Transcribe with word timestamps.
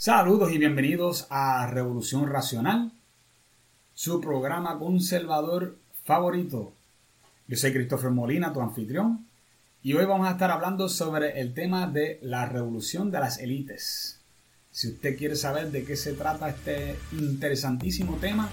Saludos 0.00 0.52
y 0.52 0.58
bienvenidos 0.58 1.26
a 1.28 1.66
Revolución 1.66 2.30
Racional, 2.30 2.92
su 3.94 4.20
programa 4.20 4.78
conservador 4.78 5.76
favorito. 6.04 6.72
Yo 7.48 7.56
soy 7.56 7.72
Christopher 7.72 8.12
Molina, 8.12 8.52
tu 8.52 8.60
anfitrión, 8.60 9.26
y 9.82 9.94
hoy 9.94 10.04
vamos 10.04 10.28
a 10.28 10.30
estar 10.30 10.52
hablando 10.52 10.88
sobre 10.88 11.40
el 11.40 11.52
tema 11.52 11.88
de 11.88 12.20
la 12.22 12.46
revolución 12.46 13.10
de 13.10 13.18
las 13.18 13.40
élites. 13.40 14.20
Si 14.70 14.86
usted 14.86 15.18
quiere 15.18 15.34
saber 15.34 15.72
de 15.72 15.82
qué 15.82 15.96
se 15.96 16.12
trata 16.12 16.48
este 16.48 16.96
interesantísimo 17.10 18.18
tema, 18.18 18.48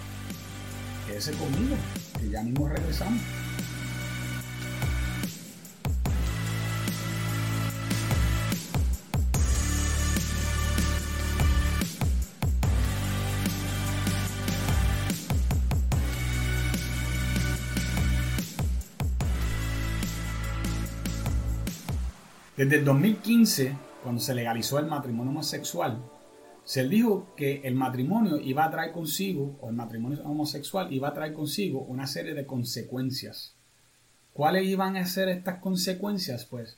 quédese 1.05 1.33
conmigo, 1.33 1.75
que 2.19 2.27
ya 2.27 2.41
mismo 2.41 2.67
regresamos. 2.67 3.21
Desde 22.57 22.77
el 22.77 22.85
2015, 22.85 23.75
cuando 24.01 24.21
se 24.21 24.33
legalizó 24.33 24.79
el 24.79 24.85
matrimonio 24.85 25.31
homosexual, 25.31 26.01
se 26.63 26.87
dijo 26.87 27.35
que 27.35 27.59
el 27.65 27.75
matrimonio 27.75 28.39
iba 28.39 28.63
a 28.63 28.71
traer 28.71 28.93
consigo, 28.93 29.57
o 29.59 29.69
el 29.69 29.75
matrimonio 29.75 30.23
homosexual 30.23 30.93
iba 30.93 31.09
a 31.09 31.13
traer 31.13 31.33
consigo 31.33 31.81
una 31.81 32.07
serie 32.07 32.33
de 32.33 32.45
consecuencias. 32.45 33.53
¿Cuáles 34.31 34.65
iban 34.67 34.95
a 34.95 35.05
ser 35.05 35.27
estas 35.27 35.59
consecuencias? 35.59 36.45
Pues 36.45 36.77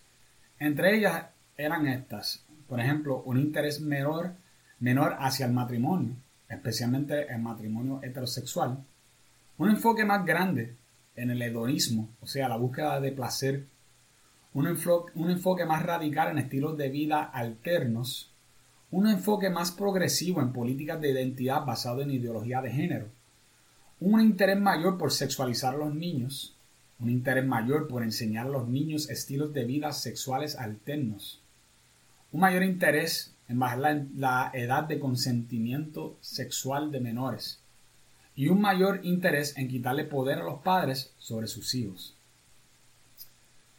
entre 0.58 0.98
ellas 0.98 1.26
eran 1.58 1.86
estas. 1.86 2.44
Por 2.68 2.80
ejemplo, 2.80 3.22
un 3.24 3.38
interés 3.40 3.80
menor, 3.80 4.34
menor 4.80 5.16
hacia 5.20 5.46
el 5.46 5.54
matrimonio, 5.54 6.16
especialmente 6.50 7.32
el 7.32 7.40
matrimonio 7.40 8.00
heterosexual. 8.02 8.84
Un 9.60 9.70
enfoque 9.70 10.06
más 10.06 10.26
grande 10.26 10.76
en 11.16 11.30
el 11.30 11.40
hedonismo, 11.40 12.10
o 12.20 12.26
sea, 12.26 12.50
la 12.50 12.58
búsqueda 12.58 13.00
de 13.00 13.12
placer 13.12 13.68
un 14.54 14.68
enfoque, 14.68 15.66
más 15.66 15.84
radical 15.84 16.32
en 16.32 16.40
estilos 16.40 16.78
de 16.78 16.90
vida 16.90 17.24
alternos, 17.24 18.32
un 18.90 19.08
enfoque 19.08 19.50
más 19.50 19.72
progresivo 19.72 20.42
en 20.42 20.54
políticas 20.54 21.00
de 21.02 21.12
identidad 21.12 21.66
basado 21.66 22.02
en 22.02 22.12
ideología 22.12 22.62
de 22.62 22.72
género, 22.72 23.08
un 24.00 24.22
interés 24.22 24.60
mayor 24.60 24.98
por 24.98 25.12
sexualizar 25.12 25.76
a 25.76 25.78
los 25.78 25.94
niños, 25.94 26.56
un 27.00 27.10
interés 27.10 27.46
mayor 27.46 27.88
por 27.88 28.04
enseñar 28.04 28.48
a 28.48 28.50
los 28.50 28.68
niños 28.68 29.10
estilos 29.10 29.54
de 29.54 29.66
vida 29.66 29.92
sexuales 29.92 30.56
alternos, 30.56 31.42
un 32.32 32.42
mayor 32.42 32.64
interés 32.64 33.34
en 33.48 33.60
bajar 33.60 34.08
la 34.16 34.52
edad 34.54 34.84
de 34.84 35.00
consentimiento 35.00 36.18
sexual 36.22 36.92
de 36.92 37.00
menores 37.00 37.60
y 38.36 38.50
un 38.50 38.62
mayor 38.62 39.02
interés 39.04 39.58
en 39.58 39.68
quitarle 39.68 40.04
poder 40.04 40.40
a 40.40 40.44
los 40.44 40.62
padres 40.62 41.14
sobre 41.18 41.48
sus 41.48 41.74
hijos. 41.74 42.17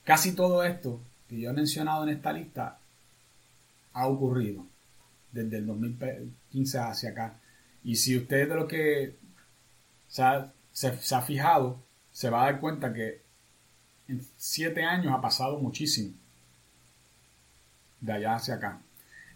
Casi 0.09 0.33
todo 0.33 0.64
esto 0.64 1.03
que 1.28 1.39
yo 1.39 1.51
he 1.51 1.53
mencionado 1.53 2.03
en 2.03 2.09
esta 2.09 2.33
lista 2.33 2.78
ha 3.92 4.06
ocurrido 4.06 4.64
desde 5.33 5.59
el 5.59 5.67
2015 5.67 6.78
hacia 6.78 7.11
acá. 7.11 7.34
Y 7.84 7.97
si 7.97 8.17
usted 8.17 8.48
de 8.48 8.55
lo 8.55 8.67
que 8.67 9.17
se 10.09 10.23
ha, 10.23 11.23
fijado, 11.27 11.83
se 12.11 12.31
va 12.31 12.41
a 12.41 12.45
dar 12.47 12.59
cuenta 12.59 12.95
que 12.95 13.20
en 14.09 14.27
siete 14.39 14.83
años 14.83 15.12
ha 15.12 15.20
pasado 15.20 15.59
muchísimo 15.59 16.14
de 18.01 18.12
allá 18.14 18.36
hacia 18.36 18.55
acá. 18.55 18.81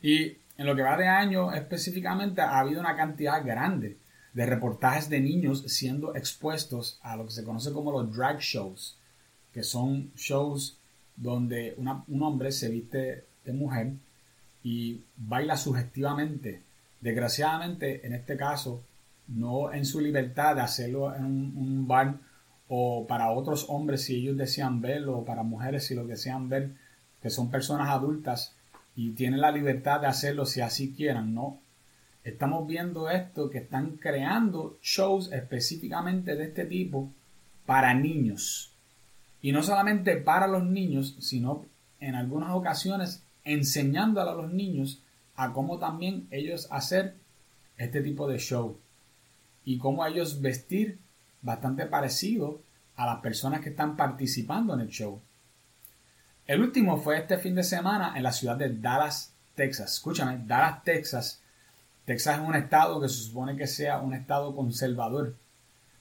Y 0.01 0.39
en 0.57 0.67
lo 0.67 0.75
que 0.75 0.81
va 0.81 0.97
de 0.97 1.07
año 1.07 1.53
específicamente 1.53 2.41
ha 2.41 2.59
habido 2.59 2.81
una 2.81 2.97
cantidad 2.97 3.45
grande 3.45 3.99
de 4.33 4.47
reportajes 4.47 5.11
de 5.11 5.21
niños 5.21 5.65
siendo 5.67 6.17
expuestos 6.17 6.99
a 7.03 7.15
lo 7.17 7.27
que 7.27 7.33
se 7.33 7.45
conoce 7.45 7.75
como 7.75 7.93
los 7.93 8.17
drag 8.17 8.39
shows, 8.39 8.97
que 9.53 9.63
son 9.63 10.13
shows 10.17 10.79
donde 11.17 11.75
un 11.77 12.23
hombre 12.23 12.53
se 12.53 12.69
viste 12.69 13.25
de 13.45 13.53
mujer 13.53 13.93
y 14.63 15.03
baila 15.17 15.57
sugestivamente. 15.57 16.63
Desgraciadamente, 17.01 18.07
en 18.07 18.15
este 18.15 18.37
caso, 18.37 18.83
no 19.29 19.73
en 19.73 19.85
su 19.85 20.01
libertad 20.01 20.57
de 20.57 20.63
hacerlo 20.63 21.15
en 21.15 21.25
un, 21.25 21.87
bar 21.87 22.17
o 22.69 23.07
para 23.07 23.31
otros 23.31 23.67
hombres 23.69 24.05
si 24.05 24.17
ellos 24.17 24.37
desean 24.37 24.81
verlo 24.81 25.19
o 25.19 25.25
para 25.25 25.43
mujeres 25.43 25.87
si 25.87 25.95
lo 25.95 26.07
desean 26.07 26.49
ver, 26.49 26.73
que 27.21 27.31
son 27.31 27.51
personas 27.51 27.89
adultas 27.89 28.55
y 28.95 29.11
tienen 29.11 29.41
la 29.41 29.51
libertad 29.51 30.01
de 30.01 30.07
hacerlo 30.07 30.47
si 30.47 30.61
así 30.61 30.93
quieran, 30.93 31.35
no. 31.35 31.59
Estamos 32.25 32.69
viendo 32.69 33.11
esto 33.11 33.51
que 33.51 33.59
están 33.59 33.97
creando 33.97 34.79
shows 34.81 35.33
específicamente 35.33 36.37
de 36.37 36.45
este 36.45 36.65
tipo 36.67 37.11
para 37.67 37.95
niños. 37.95 38.72
Y 39.43 39.53
no 39.53 39.63
solamente 39.63 40.17
para 40.17 40.47
los 40.47 40.65
niños, 40.65 41.17
sino 41.21 41.67
en 42.01 42.15
algunas 42.15 42.53
ocasiones 42.53 43.25
enseñándole 43.45 44.31
a 44.31 44.35
los 44.35 44.53
niños 44.53 45.03
a 45.35 45.53
cómo 45.53 45.79
también 45.79 46.29
ellos 46.31 46.69
hacer 46.71 47.17
este 47.77 48.01
tipo 48.01 48.29
de 48.29 48.39
show. 48.39 48.79
Y 49.65 49.79
cómo 49.79 50.07
ellos 50.07 50.41
vestir 50.41 50.99
bastante 51.43 51.87
parecido 51.87 52.61
a 52.97 53.07
las 53.07 53.21
personas 53.21 53.61
que 53.61 53.71
están 53.71 53.97
participando 53.97 54.75
en 54.75 54.81
el 54.81 54.89
show. 54.89 55.21
El 56.47 56.61
último 56.61 56.99
fue 56.99 57.19
este 57.19 57.39
fin 57.39 57.55
de 57.55 57.65
semana 57.65 58.15
en 58.17 58.23
la 58.23 58.33
ciudad 58.33 58.57
de 58.57 58.77
Dallas, 58.77 59.35
Texas. 59.55 59.95
Escúchame, 59.95 60.43
Dallas, 60.47 60.83
Texas. 60.85 61.41
Texas 62.05 62.41
es 62.41 62.49
un 62.49 62.55
estado 62.55 63.01
que 63.01 63.09
se 63.09 63.23
supone 63.23 63.57
que 63.57 63.67
sea 63.67 64.01
un 64.01 64.15
estado 64.15 64.55
conservador. 64.55 65.37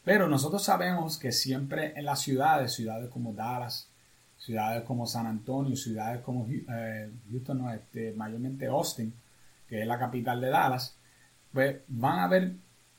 Pero 0.04 0.28
nosotros 0.28 0.64
sabemos 0.64 1.18
que 1.18 1.32
siempre 1.32 1.94
en 1.96 2.06
las 2.06 2.22
ciudades, 2.22 2.74
ciudades 2.74 3.10
como 3.10 3.34
Dallas, 3.34 3.90
ciudades 4.38 4.84
como 4.84 5.06
San 5.06 5.28
Antonio, 5.28 5.76
ciudades 5.76 6.22
como 6.22 6.48
eh, 6.50 7.12
Houston, 7.30 7.60
no, 7.60 7.72
este, 7.72 8.12
mayormente 8.14 8.66
Austin, 8.66 9.14
que 9.68 9.82
es 9.82 9.88
la 9.88 10.00
capital 10.00 10.42
de 10.42 10.50
Dallas, 10.50 10.96
pues 11.54 11.78
van 11.88 12.20
a 12.20 12.24
haber 12.24 12.54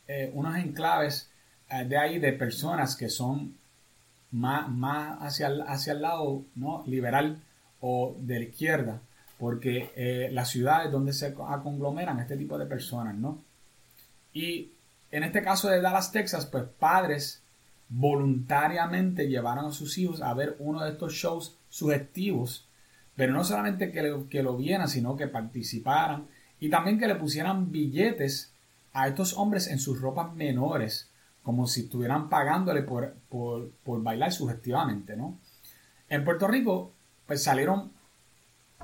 eh, 0.07 0.31
unos 0.33 0.57
enclaves 0.57 1.29
eh, 1.69 1.85
de 1.85 1.99
ahí 1.99 2.19
de 2.21 2.33
personas 2.33 2.95
que 2.95 3.09
son 3.09 3.57
más, 4.31 4.69
más 4.69 5.19
hacia, 5.21 5.49
el, 5.49 5.63
hacia 5.63 5.95
el 5.95 6.03
lado 6.03 6.45
¿no? 6.55 6.85
liberal 6.87 7.43
o 7.81 8.17
de 8.21 8.39
la 8.39 8.45
izquierda, 8.45 9.01
porque 9.39 10.31
las 10.33 10.51
ciudades 10.51 10.93
donde 10.93 11.13
se 11.13 11.35
conglomeran 11.35 12.21
este 12.21 12.37
tipo 12.37 12.57
de 12.57 12.67
personas, 12.67 13.17
¿no? 13.17 13.43
Y 14.33 14.71
en 15.13 15.23
este 15.23 15.43
caso 15.43 15.69
de 15.69 15.81
Dallas, 15.81 16.11
Texas, 16.11 16.47
pues 16.47 16.65
padres 16.65 17.43
voluntariamente 17.91 19.29
llevaron 19.29 19.67
a 19.67 19.73
sus 19.73 19.99
hijos 19.99 20.23
a 20.23 20.33
ver 20.33 20.57
uno 20.59 20.83
de 20.83 20.93
estos 20.93 21.13
shows 21.13 21.59
sugestivos, 21.69 22.67
pero 23.15 23.35
no 23.35 23.45
solamente 23.45 23.93
que, 23.93 24.03
lo, 24.03 24.29
que 24.29 24.43
lo 24.43 24.57
vieran, 24.57 24.89
sino 24.89 25.15
que 25.15 25.29
participaran 25.29 26.27
y 26.59 26.71
también 26.71 26.99
que 26.99 27.07
le 27.07 27.17
pusieran 27.17 27.71
billetes 27.71 28.55
a 28.95 29.09
estos 29.09 29.37
hombres 29.37 29.69
en 29.69 29.79
sus 29.79 30.01
ropas 30.01 30.35
menores, 30.35 31.11
como 31.43 31.67
si 31.67 31.83
estuvieran 31.83 32.31
pagándole 32.31 32.83
por, 32.83 33.15
por, 33.29 34.03
bailar 34.03 34.33
sugestivamente, 34.33 35.15
¿no? 35.15 35.39
En 36.09 36.25
Puerto 36.25 36.49
Rico, 36.49 36.93
pues 37.27 37.43
salieron 37.43 37.91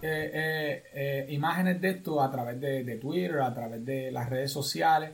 eh, 0.03 0.31
eh, 0.35 0.83
eh, 0.93 1.27
imágenes 1.31 1.81
de 1.81 1.91
esto 1.91 2.23
a 2.23 2.31
través 2.31 2.61
de, 2.61 2.85
de 2.85 2.97
Twitter, 2.97 3.41
a 3.41 3.55
través 3.55 3.85
de 3.85 4.11
las 4.11 4.29
redes 4.29 4.53
sociales, 4.53 5.13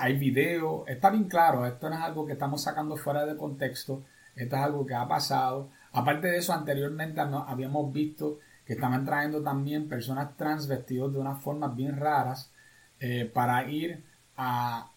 hay 0.00 0.18
video, 0.18 0.86
está 0.86 1.10
bien 1.10 1.24
claro, 1.24 1.66
esto 1.66 1.88
no 1.88 1.96
es 1.96 2.02
algo 2.02 2.26
que 2.26 2.32
estamos 2.32 2.62
sacando 2.62 2.96
fuera 2.96 3.24
de 3.24 3.36
contexto, 3.36 4.04
esto 4.34 4.56
es 4.56 4.62
algo 4.62 4.86
que 4.86 4.94
ha 4.94 5.06
pasado. 5.06 5.70
Aparte 5.92 6.28
de 6.28 6.38
eso, 6.38 6.52
anteriormente 6.52 7.20
habíamos 7.20 7.92
visto 7.92 8.38
que 8.66 8.74
estaban 8.74 9.04
trayendo 9.04 9.42
también 9.42 9.88
personas 9.88 10.36
trans 10.36 10.68
vestidos 10.68 11.12
de 11.12 11.18
unas 11.18 11.40
formas 11.42 11.74
bien 11.74 11.96
raras 11.96 12.52
eh, 13.00 13.30
para 13.32 13.68
ir 13.68 14.04
a, 14.36 14.90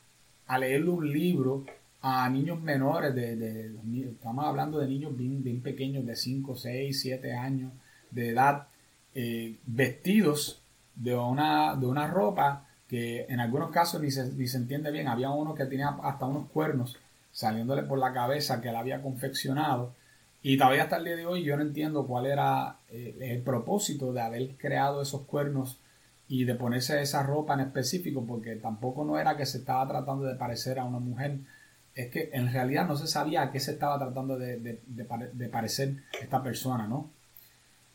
a 0.48 0.58
leerle 0.58 0.90
un 0.90 1.12
libro 1.12 1.66
a 2.02 2.28
niños 2.30 2.60
menores, 2.60 3.14
de, 3.14 3.76
estamos 4.10 4.46
hablando 4.46 4.80
de 4.80 4.88
niños 4.88 5.16
bien, 5.16 5.44
bien, 5.44 5.62
pequeños, 5.62 6.06
de 6.06 6.16
5, 6.16 6.56
6, 6.56 7.00
7 7.00 7.34
años 7.34 7.72
de 8.10 8.30
edad, 8.30 8.68
eh, 9.14 9.58
vestidos 9.66 10.62
de 10.96 11.16
una, 11.16 11.76
de 11.76 11.86
una 11.86 12.08
ropa 12.08 12.68
que 12.92 13.26
en 13.30 13.40
algunos 13.40 13.72
casos 13.72 14.02
ni 14.02 14.12
se, 14.12 14.34
ni 14.34 14.48
se 14.48 14.58
entiende 14.58 14.92
bien. 14.92 15.08
Había 15.08 15.30
uno 15.30 15.56
que 15.56 15.66
tenía 15.66 15.98
hasta 16.04 16.26
unos 16.26 16.50
cuernos 16.50 16.98
saliéndole 17.32 17.84
por 17.84 17.98
la 17.98 18.12
cabeza 18.12 18.60
que 18.60 18.68
él 18.68 18.76
había 18.76 19.02
confeccionado. 19.02 19.96
Y 20.44 20.58
todavía 20.58 20.84
hasta 20.84 20.98
el 20.98 21.06
día 21.06 21.16
de 21.16 21.26
hoy 21.26 21.46
yo 21.46 21.56
no 21.56 21.62
entiendo 21.62 22.06
cuál 22.06 22.26
era 22.26 22.80
eh, 22.90 23.16
el 23.22 23.42
propósito 23.44 24.12
de 24.12 24.20
haber 24.20 24.58
creado 24.58 25.02
esos 25.02 25.22
cuernos 25.22 25.80
y 26.28 26.44
de 26.44 26.56
ponerse 26.56 27.02
esa 27.02 27.24
ropa 27.24 27.54
en 27.54 27.62
específico, 27.62 28.26
porque 28.28 28.58
tampoco 28.58 29.06
no 29.06 29.18
era 29.18 29.38
que 29.38 29.46
se 29.46 29.60
estaba 29.60 29.88
tratando 29.88 30.26
de 30.26 30.36
parecer 30.36 30.78
a 30.78 30.84
una 30.84 31.00
mujer, 31.00 31.38
es 31.96 32.10
que 32.10 32.30
en 32.34 32.52
realidad 32.52 32.88
no 32.88 32.98
se 32.98 33.08
sabía 33.08 33.44
a 33.44 33.52
qué 33.52 33.62
se 33.62 33.72
estaba 33.72 33.98
tratando 34.00 34.38
de, 34.38 34.80
parecer 35.50 35.96
esta 36.22 36.44
persona, 36.44 36.88
¿no? 36.88 37.10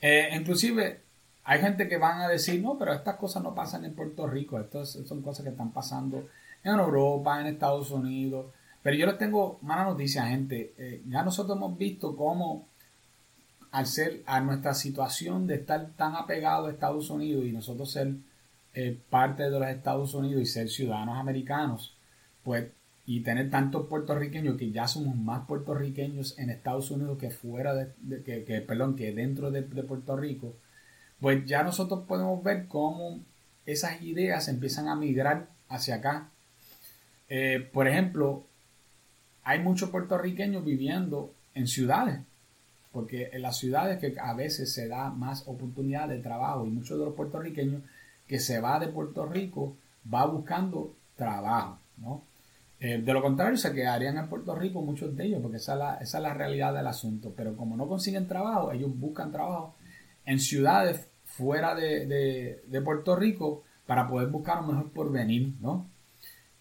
Eh, 0.00 0.30
inclusive 0.34 1.00
hay 1.46 1.60
gente 1.60 1.88
que 1.88 1.96
van 1.96 2.20
a 2.20 2.28
decir, 2.28 2.60
no, 2.60 2.76
pero 2.76 2.92
estas 2.92 3.16
cosas 3.16 3.42
no 3.42 3.54
pasan 3.54 3.84
en 3.84 3.94
Puerto 3.94 4.26
Rico, 4.26 4.58
estas 4.58 4.90
son 4.90 5.22
cosas 5.22 5.44
que 5.44 5.50
están 5.50 5.72
pasando 5.72 6.28
en 6.64 6.72
Europa, 6.72 7.40
en 7.40 7.46
Estados 7.46 7.90
Unidos. 7.90 8.46
Pero 8.82 8.96
yo 8.96 9.06
les 9.06 9.16
tengo 9.16 9.58
mala 9.62 9.84
noticia, 9.84 10.26
gente. 10.26 10.74
Eh, 10.76 11.02
ya 11.06 11.22
nosotros 11.22 11.56
hemos 11.56 11.78
visto 11.78 12.16
cómo 12.16 12.66
al 13.70 13.86
ser 13.86 14.22
a 14.26 14.40
nuestra 14.40 14.74
situación 14.74 15.46
de 15.46 15.56
estar 15.56 15.90
tan 15.96 16.16
apegado 16.16 16.66
a 16.66 16.70
Estados 16.70 17.10
Unidos 17.10 17.44
y 17.44 17.52
nosotros 17.52 17.90
ser 17.90 18.14
eh, 18.74 18.98
parte 19.08 19.44
de 19.44 19.50
los 19.50 19.68
Estados 19.68 20.14
Unidos 20.14 20.42
y 20.42 20.46
ser 20.46 20.68
ciudadanos 20.68 21.16
americanos, 21.18 21.96
pues 22.42 22.66
y 23.06 23.20
tener 23.20 23.50
tantos 23.50 23.86
puertorriqueños 23.86 24.56
que 24.56 24.72
ya 24.72 24.88
somos 24.88 25.14
más 25.14 25.46
puertorriqueños 25.46 26.36
en 26.38 26.50
Estados 26.50 26.90
Unidos 26.90 27.18
que 27.18 27.30
fuera 27.30 27.72
de, 27.72 28.22
que, 28.24 28.60
perdón 28.66 28.96
que 28.96 29.12
dentro 29.12 29.52
de, 29.52 29.62
Puerto 29.62 30.16
Rico 30.16 30.56
pues 31.20 31.44
ya 31.46 31.62
nosotros 31.62 32.04
podemos 32.06 32.42
ver 32.42 32.66
cómo 32.68 33.20
esas 33.64 34.02
ideas 34.02 34.48
empiezan 34.48 34.88
a 34.88 34.96
migrar 34.96 35.48
hacia 35.68 35.96
acá 35.96 36.28
eh, 37.28 37.68
por 37.72 37.88
ejemplo 37.88 38.44
hay 39.42 39.60
muchos 39.60 39.90
puertorriqueños 39.90 40.64
viviendo 40.64 41.32
en 41.54 41.66
ciudades 41.66 42.20
porque 42.92 43.28
en 43.32 43.42
las 43.42 43.58
ciudades 43.58 43.98
que 43.98 44.18
a 44.18 44.32
veces 44.32 44.72
se 44.72 44.88
da 44.88 45.10
más 45.10 45.46
oportunidad 45.46 46.08
de 46.08 46.18
trabajo 46.18 46.64
y 46.66 46.70
muchos 46.70 46.98
de 46.98 47.04
los 47.04 47.14
puertorriqueños 47.14 47.82
que 48.26 48.40
se 48.40 48.58
va 48.58 48.78
de 48.78 48.88
Puerto 48.88 49.26
Rico 49.26 49.76
va 50.12 50.24
buscando 50.26 50.94
trabajo, 51.14 51.78
¿no? 51.98 52.22
Eh, 52.80 53.00
de 53.02 53.12
lo 53.12 53.22
contrario, 53.22 53.56
se 53.56 53.72
quedarían 53.72 54.18
en 54.18 54.28
Puerto 54.28 54.54
Rico 54.54 54.82
muchos 54.82 55.16
de 55.16 55.26
ellos, 55.26 55.40
porque 55.40 55.56
esa 55.56 55.74
es, 55.74 55.78
la, 55.78 55.94
esa 55.96 56.18
es 56.18 56.22
la 56.22 56.34
realidad 56.34 56.74
del 56.74 56.86
asunto. 56.86 57.32
Pero 57.36 57.56
como 57.56 57.76
no 57.76 57.88
consiguen 57.88 58.28
trabajo, 58.28 58.72
ellos 58.72 58.90
buscan 58.98 59.32
trabajo 59.32 59.74
en 60.26 60.40
ciudades 60.40 61.06
fuera 61.24 61.74
de, 61.74 62.82
Puerto 62.84 63.16
Rico 63.16 63.62
para 63.86 64.08
poder 64.08 64.28
buscar 64.28 64.60
un 64.60 64.68
mejor 64.68 64.90
porvenir, 64.90 65.54
¿no? 65.60 65.86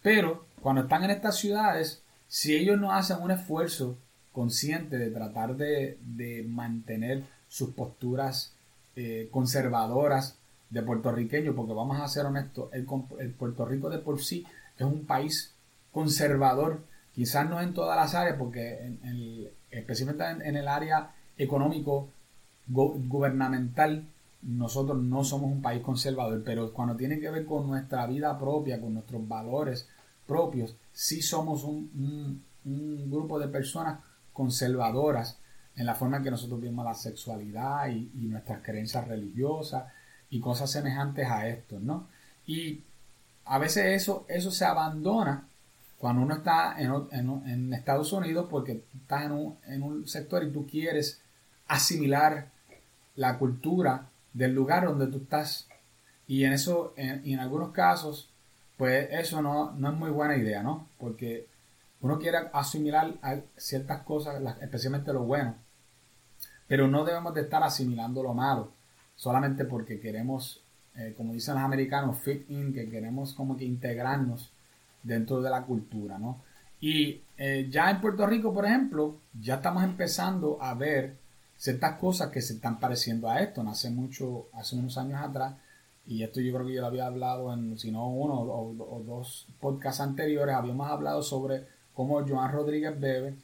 Pero 0.01 0.45
cuando 0.61 0.83
están 0.83 1.03
en 1.03 1.11
estas 1.11 1.37
ciudades, 1.37 2.03
si 2.27 2.55
ellos 2.55 2.79
no 2.79 2.91
hacen 2.91 3.21
un 3.21 3.31
esfuerzo 3.31 3.97
consciente 4.31 4.97
de 4.97 5.09
tratar 5.09 5.55
de, 5.55 6.45
mantener 6.47 7.23
sus 7.47 7.73
posturas 7.73 8.53
eh, 8.95 9.29
conservadoras 9.31 10.37
de 10.69 10.83
puertorriqueños, 10.83 11.55
porque 11.55 11.73
vamos 11.73 11.99
a 11.99 12.07
ser 12.07 12.25
honestos, 12.25 12.69
el, 12.73 12.85
Puerto 13.33 13.65
Rico 13.65 13.89
de 13.89 13.99
por 13.99 14.21
sí 14.21 14.45
es 14.77 14.85
un 14.85 15.05
país 15.05 15.53
conservador, 15.91 16.83
quizás 17.13 17.49
no 17.49 17.61
en 17.61 17.73
todas 17.73 17.95
las 17.95 18.13
áreas, 18.13 18.35
porque 18.37 18.85
en, 18.85 19.49
especialmente 19.71 20.25
en, 20.25 20.57
el 20.57 20.67
área 20.67 21.11
económico 21.37 22.09
gubernamental, 22.67 24.05
nosotros 24.41 25.01
no 25.01 25.23
somos 25.23 25.51
un 25.51 25.61
país 25.61 25.81
conservador, 25.81 26.43
pero 26.43 26.71
cuando 26.71 26.95
tiene 26.95 27.19
que 27.19 27.29
ver 27.29 27.45
con 27.45 27.67
nuestra 27.67 28.05
vida 28.05 28.37
propia, 28.37 28.79
con 28.79 28.93
nuestros 28.93 29.27
valores 29.27 29.87
propios, 30.27 30.75
sí 30.91 31.21
somos 31.21 31.63
un, 31.63 32.43
grupo 32.63 33.37
de 33.37 33.47
personas 33.47 33.99
conservadoras 34.33 35.37
en 35.75 35.85
la 35.85 35.93
forma 35.93 36.17
en 36.17 36.23
que 36.23 36.31
nosotros 36.31 36.59
vemos 36.59 36.83
la 36.83 36.95
sexualidad 36.95 37.89
y, 37.89 38.09
nuestras 38.27 38.61
creencias 38.63 39.07
religiosas 39.07 39.85
y 40.31 40.39
cosas 40.39 40.71
semejantes 40.71 41.29
a 41.29 41.47
esto, 41.47 41.79
¿no? 41.79 42.07
Y 42.47 42.81
a 43.45 43.59
veces 43.59 44.01
eso, 44.01 44.25
eso 44.27 44.49
se 44.49 44.65
abandona 44.65 45.47
cuando 45.97 46.23
uno 46.23 46.35
está 46.35 46.75
en, 46.79 47.73
Estados 47.73 48.11
Unidos, 48.13 48.47
porque 48.49 48.83
estás 48.95 49.25
en 49.25 49.83
un, 49.83 50.07
sector 50.07 50.43
y 50.43 50.51
tú 50.51 50.67
quieres 50.67 51.21
asimilar 51.67 52.51
la 53.15 53.37
cultura 53.37 54.09
del 54.33 54.53
lugar 54.53 54.85
donde 54.85 55.07
tú 55.07 55.17
estás. 55.17 55.67
Y 56.27 56.43
en 56.43 56.53
eso, 56.53 56.93
en, 56.97 57.21
en 57.25 57.39
algunos 57.39 57.71
casos, 57.71 58.29
pues 58.77 59.07
eso 59.11 59.41
no, 59.41 59.71
no, 59.71 59.89
es 59.91 59.95
muy 59.95 60.09
buena 60.09 60.35
idea, 60.35 60.61
¿no? 60.61 60.87
Porque 60.97 61.47
uno 62.01 62.19
quiere 62.19 62.37
asimilar 62.53 63.13
ciertas 63.55 64.01
cosas, 64.03 64.41
especialmente 64.61 65.13
lo 65.13 65.23
bueno, 65.23 65.55
pero 66.67 66.87
no 66.87 67.05
debemos 67.05 67.33
de 67.33 67.41
estar 67.41 67.63
asimilando 67.63 68.21
lo 68.21 68.33
malo, 68.33 68.71
solamente 69.15 69.65
porque 69.65 69.99
queremos, 69.99 70.61
eh, 70.95 71.13
como 71.15 71.33
dicen 71.33 71.55
los 71.55 71.63
americanos, 71.63 72.19
fit 72.19 72.49
in, 72.49 72.73
que 72.73 72.89
queremos 72.89 73.33
como 73.33 73.55
que 73.55 73.65
integrarnos 73.65 74.51
dentro 75.03 75.41
de 75.41 75.49
la 75.49 75.63
cultura, 75.63 76.17
¿no? 76.17 76.41
Y 76.81 77.21
eh, 77.37 77.67
ya 77.69 77.89
en 77.89 78.01
Puerto 78.01 78.27
Rico, 78.27 78.53
por 78.53 78.65
ejemplo, 78.65 79.17
ya 79.39 79.55
estamos 79.55 79.83
empezando 79.83 80.57
a 80.61 80.73
ver 80.73 81.15
ciertas 81.57 81.97
cosas 81.99 82.29
que 82.29 82.41
se 82.41 82.53
están 82.53 82.79
pareciendo 82.79 83.29
a 83.29 83.39
esto. 83.41 83.61
Hace 83.61 83.89
mucho, 83.89 84.47
hace 84.53 84.75
unos 84.75 84.97
años 84.97 85.19
atrás, 85.21 85.55
y 86.07 86.23
esto 86.23 86.39
yo 86.39 86.53
creo 86.53 86.67
que 86.67 86.73
yo 86.73 86.81
lo 86.81 86.87
había 86.87 87.07
hablado 87.07 87.53
en, 87.53 87.77
si 87.77 87.91
no 87.91 88.09
uno 88.09 88.39
o, 88.41 89.03
dos 89.03 89.47
podcasts 89.59 90.01
anteriores, 90.01 90.55
habíamos 90.55 90.89
hablado 90.89 91.23
sobre 91.23 91.65
cómo 91.93 92.25
Joan 92.27 92.51
Rodríguez 92.51 92.99
Bebe 92.99 93.35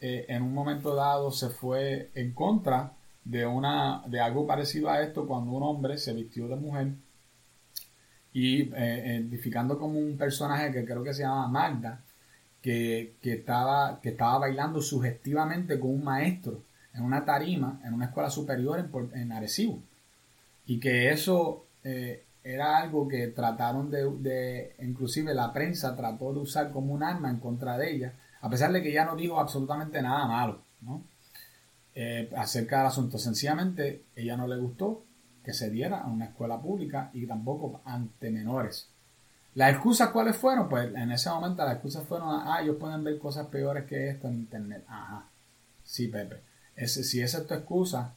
eh, 0.00 0.26
en 0.28 0.42
un 0.42 0.54
momento 0.54 0.94
dado 0.94 1.30
se 1.30 1.50
fue 1.50 2.10
en 2.14 2.32
contra 2.32 2.92
de 3.24 3.44
una 3.46 4.02
de 4.06 4.20
algo 4.20 4.46
parecido 4.46 4.88
a 4.88 5.02
esto 5.02 5.26
cuando 5.26 5.52
un 5.52 5.62
hombre 5.62 5.98
se 5.98 6.12
vistió 6.12 6.48
de 6.48 6.56
mujer 6.56 6.92
y 8.32 8.70
eh, 8.74 9.16
identificando 9.18 9.78
como 9.78 9.98
un 9.98 10.16
personaje 10.16 10.70
que 10.70 10.84
creo 10.84 11.02
que 11.02 11.14
se 11.14 11.22
llama 11.22 11.48
Magda, 11.48 12.04
que, 12.60 13.16
estaba, 13.22 14.00
que 14.02 14.10
estaba 14.10 14.38
bailando 14.38 14.82
sugestivamente 14.82 15.80
con 15.80 15.90
un 15.90 16.04
maestro 16.04 16.62
en 16.96 17.04
una 17.04 17.24
tarima 17.24 17.80
en 17.84 17.94
una 17.94 18.06
escuela 18.06 18.30
superior 18.30 18.78
en, 18.78 19.20
en 19.20 19.32
Arecibo. 19.32 19.82
Y 20.66 20.80
que 20.80 21.10
eso 21.10 21.66
eh, 21.84 22.24
era 22.42 22.78
algo 22.78 23.08
que 23.08 23.28
trataron 23.28 23.90
de, 23.90 24.74
inclusive 24.80 25.34
la 25.34 25.52
prensa 25.52 25.96
trató 25.96 26.32
de 26.32 26.40
usar 26.40 26.70
como 26.70 26.92
un 26.94 27.02
arma 27.02 27.28
en 27.30 27.38
contra 27.38 27.76
de 27.76 27.94
ella, 27.94 28.12
a 28.40 28.48
pesar 28.48 28.72
de 28.72 28.82
que 28.82 28.90
ella 28.90 29.04
no 29.04 29.16
dijo 29.16 29.38
absolutamente 29.38 30.00
nada 30.00 30.26
malo, 30.26 30.62
¿no? 30.80 31.02
Eh, 31.94 32.30
acerca 32.36 32.78
del 32.78 32.86
asunto. 32.88 33.18
Sencillamente, 33.18 34.04
ella 34.14 34.36
no 34.36 34.46
le 34.46 34.56
gustó 34.58 35.02
que 35.42 35.52
se 35.52 35.70
diera 35.70 36.00
a 36.02 36.08
una 36.08 36.26
escuela 36.26 36.60
pública 36.60 37.10
y 37.14 37.26
tampoco 37.26 37.80
ante 37.84 38.30
menores. 38.30 38.90
¿Las 39.54 39.72
excusas 39.72 40.10
cuáles 40.10 40.36
fueron? 40.36 40.68
Pues 40.68 40.94
en 40.94 41.10
ese 41.10 41.30
momento 41.30 41.64
las 41.64 41.74
excusas 41.74 42.06
fueron, 42.06 42.28
ah, 42.30 42.60
ellos 42.60 42.76
pueden 42.78 43.02
ver 43.02 43.18
cosas 43.18 43.46
peores 43.46 43.86
que 43.86 44.10
esto 44.10 44.28
en 44.28 44.34
internet. 44.34 44.84
Ajá. 44.86 45.24
Sí, 45.82 46.08
Pepe. 46.08 46.42
Ese, 46.76 47.02
si 47.02 47.20
esa 47.20 47.38
es 47.38 47.46
tu 47.46 47.54
excusa, 47.54 48.14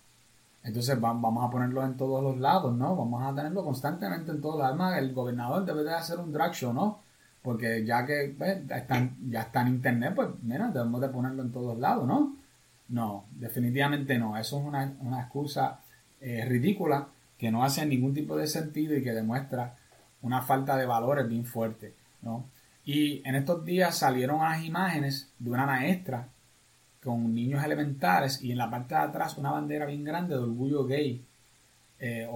entonces 0.63 0.99
vamos 0.99 1.43
a 1.43 1.49
ponerlo 1.49 1.83
en 1.85 1.95
todos 1.95 2.21
los 2.21 2.37
lados, 2.37 2.75
¿no? 2.75 2.95
Vamos 2.95 3.23
a 3.23 3.33
tenerlo 3.33 3.63
constantemente 3.63 4.31
en 4.31 4.41
todos 4.41 4.59
lados. 4.59 4.71
Además, 4.71 4.97
el 4.97 5.13
gobernador 5.13 5.65
debe 5.65 5.83
de 5.83 5.93
hacer 5.93 6.19
un 6.19 6.33
drag 6.33 6.53
show, 6.53 6.73
¿no? 6.73 6.99
Porque 7.41 7.85
ya 7.85 8.05
que 8.05 8.35
pues, 8.37 8.59
ya 8.67 9.41
está 9.41 9.61
en 9.61 9.67
internet, 9.67 10.13
pues 10.13 10.27
mira, 10.43 10.67
debemos 10.67 10.99
de 10.99 11.09
ponerlo 11.09 11.41
en 11.41 11.51
todos 11.51 11.79
lados, 11.79 12.05
¿no? 12.05 12.35
No, 12.89 13.25
definitivamente 13.31 14.17
no. 14.19 14.37
Eso 14.37 14.59
es 14.59 14.65
una, 14.65 14.93
una 14.99 15.21
excusa 15.21 15.79
eh, 16.19 16.45
ridícula 16.45 17.07
que 17.37 17.51
no 17.51 17.63
hace 17.63 17.85
ningún 17.85 18.13
tipo 18.13 18.35
de 18.35 18.47
sentido 18.47 18.95
y 18.95 19.03
que 19.03 19.13
demuestra 19.13 19.77
una 20.21 20.41
falta 20.41 20.75
de 20.75 20.85
valores 20.85 21.27
bien 21.29 21.45
fuerte, 21.45 21.93
¿no? 22.21 22.45
Y 22.83 23.21
en 23.27 23.35
estos 23.35 23.63
días 23.63 23.97
salieron 23.97 24.41
las 24.41 24.63
imágenes 24.63 25.31
de 25.39 25.49
una 25.51 25.65
maestra 25.65 26.27
con 27.03 27.33
niños 27.33 27.63
elementales 27.63 28.41
y 28.43 28.51
en 28.51 28.57
la 28.57 28.69
parte 28.69 28.95
de 28.95 29.01
atrás 29.01 29.37
una 29.37 29.51
bandera 29.51 29.85
bien 29.85 30.03
grande 30.03 30.35
de 30.35 30.41
orgullo 30.41 30.85
gay, 30.85 31.25
eh, 31.99 32.27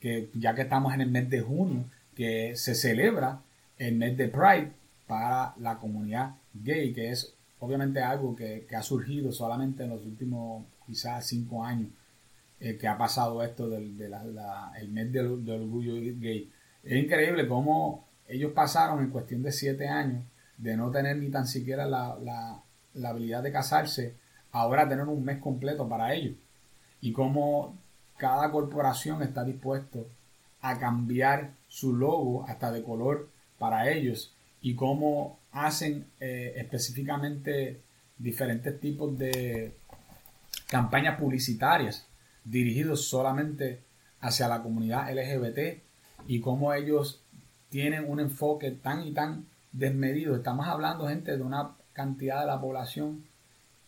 que 0.00 0.30
ya 0.34 0.54
que 0.54 0.62
estamos 0.62 0.94
en 0.94 1.02
el 1.02 1.10
mes 1.10 1.28
de 1.30 1.40
junio, 1.40 1.84
que 2.14 2.56
se 2.56 2.74
celebra 2.74 3.40
el 3.78 3.96
mes 3.96 4.16
de 4.16 4.28
Pride 4.28 4.72
para 5.06 5.54
la 5.58 5.78
comunidad 5.78 6.36
gay, 6.54 6.92
que 6.92 7.10
es 7.10 7.34
obviamente 7.58 8.00
algo 8.00 8.34
que, 8.34 8.66
que 8.68 8.76
ha 8.76 8.82
surgido 8.82 9.32
solamente 9.32 9.84
en 9.84 9.90
los 9.90 10.04
últimos 10.04 10.64
quizás 10.86 11.26
cinco 11.26 11.64
años 11.64 11.90
eh, 12.64 12.76
que 12.78 12.86
ha 12.86 12.96
pasado 12.96 13.42
esto 13.42 13.68
del 13.68 13.96
de 13.98 14.08
el 14.80 14.88
mes 14.90 15.12
del, 15.12 15.26
orgullo 15.50 15.94
gay. 15.94 16.48
Es 16.84 17.02
increíble 17.02 17.48
cómo 17.48 18.06
ellos 18.28 18.52
pasaron 18.52 19.00
en 19.02 19.10
cuestión 19.10 19.42
de 19.42 19.50
siete 19.50 19.88
años 19.88 20.22
de 20.58 20.76
no 20.76 20.88
tener 20.92 21.16
ni 21.16 21.28
tan 21.28 21.48
siquiera 21.48 21.86
la, 21.86 22.62
habilidad 23.10 23.42
de 23.42 23.52
casarse, 23.52 24.14
ahora 24.50 24.88
tener 24.88 25.06
un 25.06 25.24
mes 25.24 25.40
completo 25.40 25.88
para 25.88 26.14
ellos. 26.14 26.34
Y 27.00 27.12
cómo 27.12 27.76
cada 28.16 28.50
corporación 28.50 29.22
está 29.22 29.44
dispuesto 29.44 30.06
a 30.60 30.78
cambiar 30.78 31.52
su 31.68 31.94
logo 31.94 32.44
hasta 32.48 32.70
de 32.70 32.82
color 32.82 33.28
para 33.58 33.90
ellos 33.90 34.32
y 34.60 34.74
cómo 34.74 35.38
hacen 35.50 36.06
eh, 36.20 36.54
específicamente 36.56 37.80
diferentes 38.18 38.78
tipos 38.80 39.18
de 39.18 39.74
campañas 40.68 41.18
publicitarias 41.18 42.06
dirigidos 42.44 43.06
solamente 43.08 43.80
hacia 44.20 44.48
la 44.48 44.62
comunidad 44.62 45.12
LGBT 45.12 45.82
y 46.26 46.40
cómo 46.40 46.72
ellos 46.72 47.20
tienen 47.68 48.08
un 48.08 48.20
enfoque 48.20 48.70
tan 48.70 49.02
y 49.06 49.12
tan 49.12 49.46
desmedido. 49.72 50.36
Estamos 50.36 50.68
hablando, 50.68 51.08
gente, 51.08 51.36
de 51.36 51.42
una 51.42 51.72
cantidad 51.92 52.40
de 52.40 52.46
la 52.46 52.60
población 52.60 53.24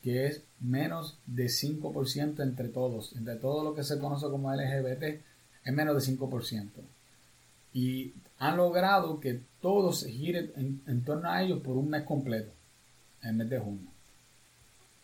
que 0.05 0.27
es 0.27 0.43
menos 0.61 1.19
de 1.25 1.47
5% 1.47 2.43
entre 2.43 2.69
todos. 2.69 3.15
Entre 3.17 3.37
todo 3.37 3.65
lo 3.65 3.75
que 3.75 3.83
se 3.83 3.99
conoce 3.99 4.27
como 4.27 4.55
LGBT, 4.55 5.03
es 5.65 5.73
menos 5.73 6.07
de 6.07 6.13
5%. 6.13 6.69
Y 7.73 8.13
han 8.39 8.59
logrado 8.59 9.19
que 9.19 9.41
todo 9.63 9.95
se 9.95 10.11
gire 10.11 10.53
en, 10.57 11.05
torno 11.05 11.31
a 11.31 11.43
ellos 11.43 11.61
por 11.61 11.79
un 11.79 11.89
mes 11.89 12.03
completo, 12.03 12.53
en 13.23 13.31
el 13.31 13.37
mes 13.37 13.51
de 13.51 13.59
junio. 13.59 13.91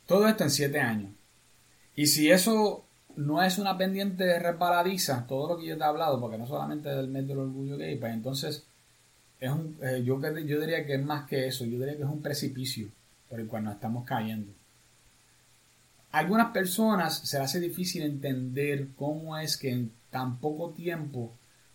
Todo 0.06 0.28
esto 0.28 0.44
en 0.44 0.50
7 0.50 0.78
años. 0.80 1.12
Y 1.96 2.06
si 2.06 2.30
eso 2.30 2.84
no 3.16 3.42
es 3.42 3.56
una 3.56 3.78
pendiente 3.78 4.38
resbaladiza, 4.38 5.26
todo 5.26 5.48
lo 5.48 5.58
que 5.58 5.66
yo 5.66 5.78
te 5.78 5.82
he 5.82 5.86
hablado, 5.86 6.20
porque 6.20 6.36
no 6.36 6.46
solamente 6.46 6.90
del 6.90 7.08
mes 7.08 7.26
del 7.26 7.38
orgullo 7.38 7.78
gay, 7.78 7.96
pues 7.96 8.12
entonces 8.12 8.66
es 9.40 9.50
un, 9.50 9.78
eh, 9.82 10.02
yo, 10.04 10.20
yo 10.20 10.60
diría 10.60 10.86
que 10.86 10.94
es 10.94 11.04
más 11.04 11.26
que 11.26 11.46
eso, 11.46 11.64
yo 11.64 11.78
diría 11.78 11.96
que 11.96 12.02
es 12.02 12.08
un 12.08 12.22
precipicio 12.22 12.88
por 13.28 13.40
el 13.40 13.46
cual 13.46 13.64
nos 13.64 13.74
estamos 13.74 14.04
cayendo. 14.04 14.52
A 16.12 16.18
algunas 16.18 16.52
personas 16.52 17.18
se 17.18 17.38
hace 17.38 17.60
difícil 17.60 18.02
entender 18.02 18.88
cómo 18.96 19.38
es 19.38 19.56
que 19.56 19.70
en 19.70 19.92
tan 20.10 20.38
poco 20.38 20.70
tiempo 20.70 21.32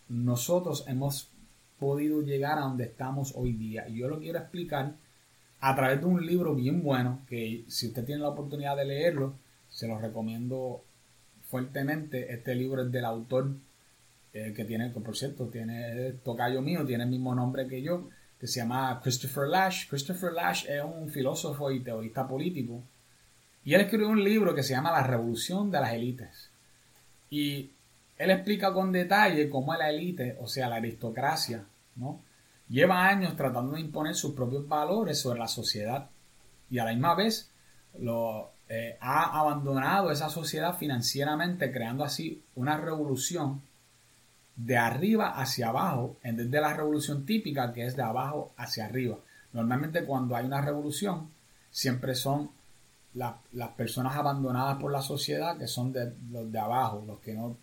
nosotros 0.08 0.84
hemos 0.86 1.30
podido 1.78 2.22
llegar 2.22 2.58
a 2.58 2.62
donde 2.62 2.84
estamos 2.84 3.32
hoy 3.34 3.52
día. 3.52 3.88
Y 3.88 3.98
yo 3.98 4.08
lo 4.08 4.20
quiero 4.20 4.38
explicar 4.38 4.94
a 5.60 5.74
través 5.74 6.00
de 6.00 6.06
un 6.06 6.24
libro 6.24 6.54
bien 6.54 6.82
bueno, 6.82 7.22
que 7.26 7.64
si 7.68 7.88
usted 7.88 8.04
tiene 8.04 8.22
la 8.22 8.28
oportunidad 8.28 8.76
de 8.76 8.84
leerlo, 8.84 9.34
se 9.68 9.88
lo 9.88 9.98
recomiendo 9.98 10.84
fuertemente. 11.42 12.32
Este 12.32 12.54
libro 12.54 12.82
es 12.82 12.92
del 12.92 13.04
autor 13.04 13.56
que 14.54 14.64
tiene, 14.64 14.90
por 14.90 15.16
cierto, 15.16 15.46
tiene 15.46 16.12
tocayo 16.24 16.62
mío, 16.62 16.84
tiene 16.84 17.04
el 17.04 17.10
mismo 17.10 17.34
nombre 17.34 17.66
que 17.66 17.82
yo, 17.82 18.08
que 18.38 18.46
se 18.46 18.60
llama 18.60 19.00
Christopher 19.02 19.48
Lash. 19.48 19.88
Christopher 19.88 20.32
Lash 20.32 20.66
es 20.68 20.82
un 20.82 21.08
filósofo 21.08 21.70
y 21.70 21.80
teorista 21.80 22.26
político. 22.26 22.82
Y 23.64 23.74
él 23.74 23.80
escribió 23.80 24.08
un 24.08 24.22
libro 24.22 24.54
que 24.54 24.62
se 24.62 24.74
llama 24.74 24.92
La 24.92 25.02
Revolución 25.02 25.70
de 25.70 25.80
las 25.80 25.92
Élites. 25.92 26.50
Y 27.30 27.70
él 28.18 28.30
explica 28.30 28.72
con 28.72 28.92
detalle 28.92 29.50
cómo 29.50 29.74
la 29.74 29.90
élite, 29.90 30.36
o 30.40 30.46
sea, 30.46 30.68
la 30.68 30.76
aristocracia, 30.76 31.64
¿no? 31.96 32.20
lleva 32.68 33.06
años 33.06 33.36
tratando 33.36 33.74
de 33.74 33.80
imponer 33.80 34.14
sus 34.14 34.34
propios 34.34 34.66
valores 34.66 35.20
sobre 35.20 35.38
la 35.38 35.48
sociedad 35.48 36.08
y 36.68 36.78
a 36.78 36.84
la 36.84 36.92
misma 36.92 37.14
vez 37.14 37.50
lo, 37.98 38.50
eh, 38.68 38.96
ha 39.00 39.38
abandonado 39.38 40.10
esa 40.10 40.28
sociedad 40.28 40.76
financieramente, 40.76 41.70
creando 41.70 42.04
así 42.04 42.42
una 42.56 42.76
revolución 42.76 43.62
de 44.56 44.76
arriba 44.76 45.38
hacia 45.38 45.68
abajo, 45.68 46.16
en 46.22 46.36
vez 46.36 46.50
de 46.50 46.60
la 46.60 46.74
revolución 46.74 47.26
típica 47.26 47.72
que 47.72 47.86
es 47.86 47.94
de 47.94 48.02
abajo 48.02 48.52
hacia 48.56 48.86
arriba. 48.86 49.18
Normalmente 49.52 50.04
cuando 50.04 50.34
hay 50.34 50.46
una 50.46 50.62
revolución, 50.62 51.30
siempre 51.70 52.14
son 52.14 52.50
las 53.14 53.70
personas 53.76 54.14
abandonadas 54.16 54.78
por 54.78 54.92
la 54.92 55.00
sociedad 55.00 55.56
que 55.56 55.66
son 55.66 55.92
de 55.92 56.12
los 56.30 56.52
de 56.52 56.58
abajo, 56.58 57.02
los 57.06 57.20
que 57.20 57.34
no 57.34 57.56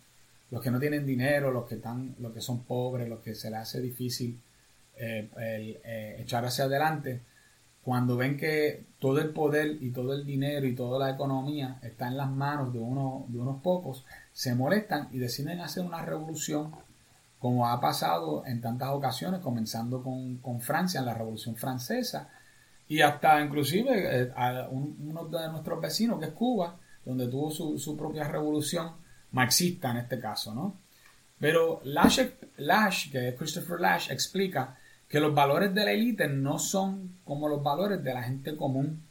los 0.50 0.62
que 0.62 0.70
no 0.70 0.78
tienen 0.78 1.04
dinero, 1.04 1.50
los 1.50 1.66
que 1.66 1.76
están, 1.76 2.14
los 2.20 2.32
que 2.32 2.40
son 2.40 2.62
pobres, 2.62 3.08
los 3.08 3.18
que 3.20 3.34
se 3.34 3.50
les 3.50 3.58
hace 3.58 3.80
difícil 3.80 4.40
eh, 4.96 5.28
eh, 5.36 6.16
echar 6.20 6.44
hacia 6.44 6.64
adelante, 6.64 7.22
cuando 7.82 8.16
ven 8.16 8.36
que 8.36 8.86
todo 8.98 9.20
el 9.20 9.30
poder 9.30 9.82
y 9.82 9.90
todo 9.90 10.14
el 10.14 10.24
dinero 10.24 10.66
y 10.66 10.74
toda 10.74 10.98
la 10.98 11.12
economía 11.12 11.78
está 11.82 12.06
en 12.06 12.16
las 12.16 12.30
manos 12.30 12.72
de, 12.72 12.78
uno, 12.78 13.26
de 13.28 13.38
unos 13.38 13.60
pocos, 13.62 14.06
se 14.32 14.54
molestan 14.54 15.08
y 15.12 15.18
deciden 15.18 15.60
hacer 15.60 15.84
una 15.84 16.02
revolución, 16.02 16.72
como 17.44 17.68
ha 17.68 17.78
pasado 17.78 18.42
en 18.46 18.58
tantas 18.62 18.88
ocasiones, 18.88 19.40
comenzando 19.40 20.02
con, 20.02 20.62
Francia, 20.62 21.00
en 21.00 21.04
la 21.04 21.12
Revolución 21.12 21.54
Francesa, 21.56 22.30
y 22.88 23.02
hasta 23.02 23.38
inclusive 23.38 24.22
eh, 24.22 24.32
uno 24.70 25.26
de 25.26 25.50
nuestros 25.50 25.78
vecinos, 25.78 26.18
que 26.18 26.24
es 26.24 26.30
Cuba, 26.30 26.78
donde 27.04 27.28
tuvo 27.28 27.50
su, 27.50 27.78
su 27.78 27.98
propia 27.98 28.26
revolución 28.26 28.92
marxista 29.32 29.90
en 29.90 29.98
este 29.98 30.18
caso, 30.18 30.54
¿no? 30.54 30.78
Pero 31.38 31.82
Lash, 31.84 32.22
Lash, 32.56 33.10
que 33.10 33.28
es 33.28 33.34
Christopher 33.34 33.78
Lash, 33.78 34.10
explica 34.10 34.78
que 35.06 35.20
los 35.20 35.34
valores 35.34 35.74
de 35.74 35.84
la 35.84 35.92
élite 35.92 36.26
no 36.26 36.58
son 36.58 37.18
como 37.26 37.46
los 37.46 37.62
valores 37.62 38.02
de 38.02 38.14
la 38.14 38.22
gente 38.22 38.56
común. 38.56 39.02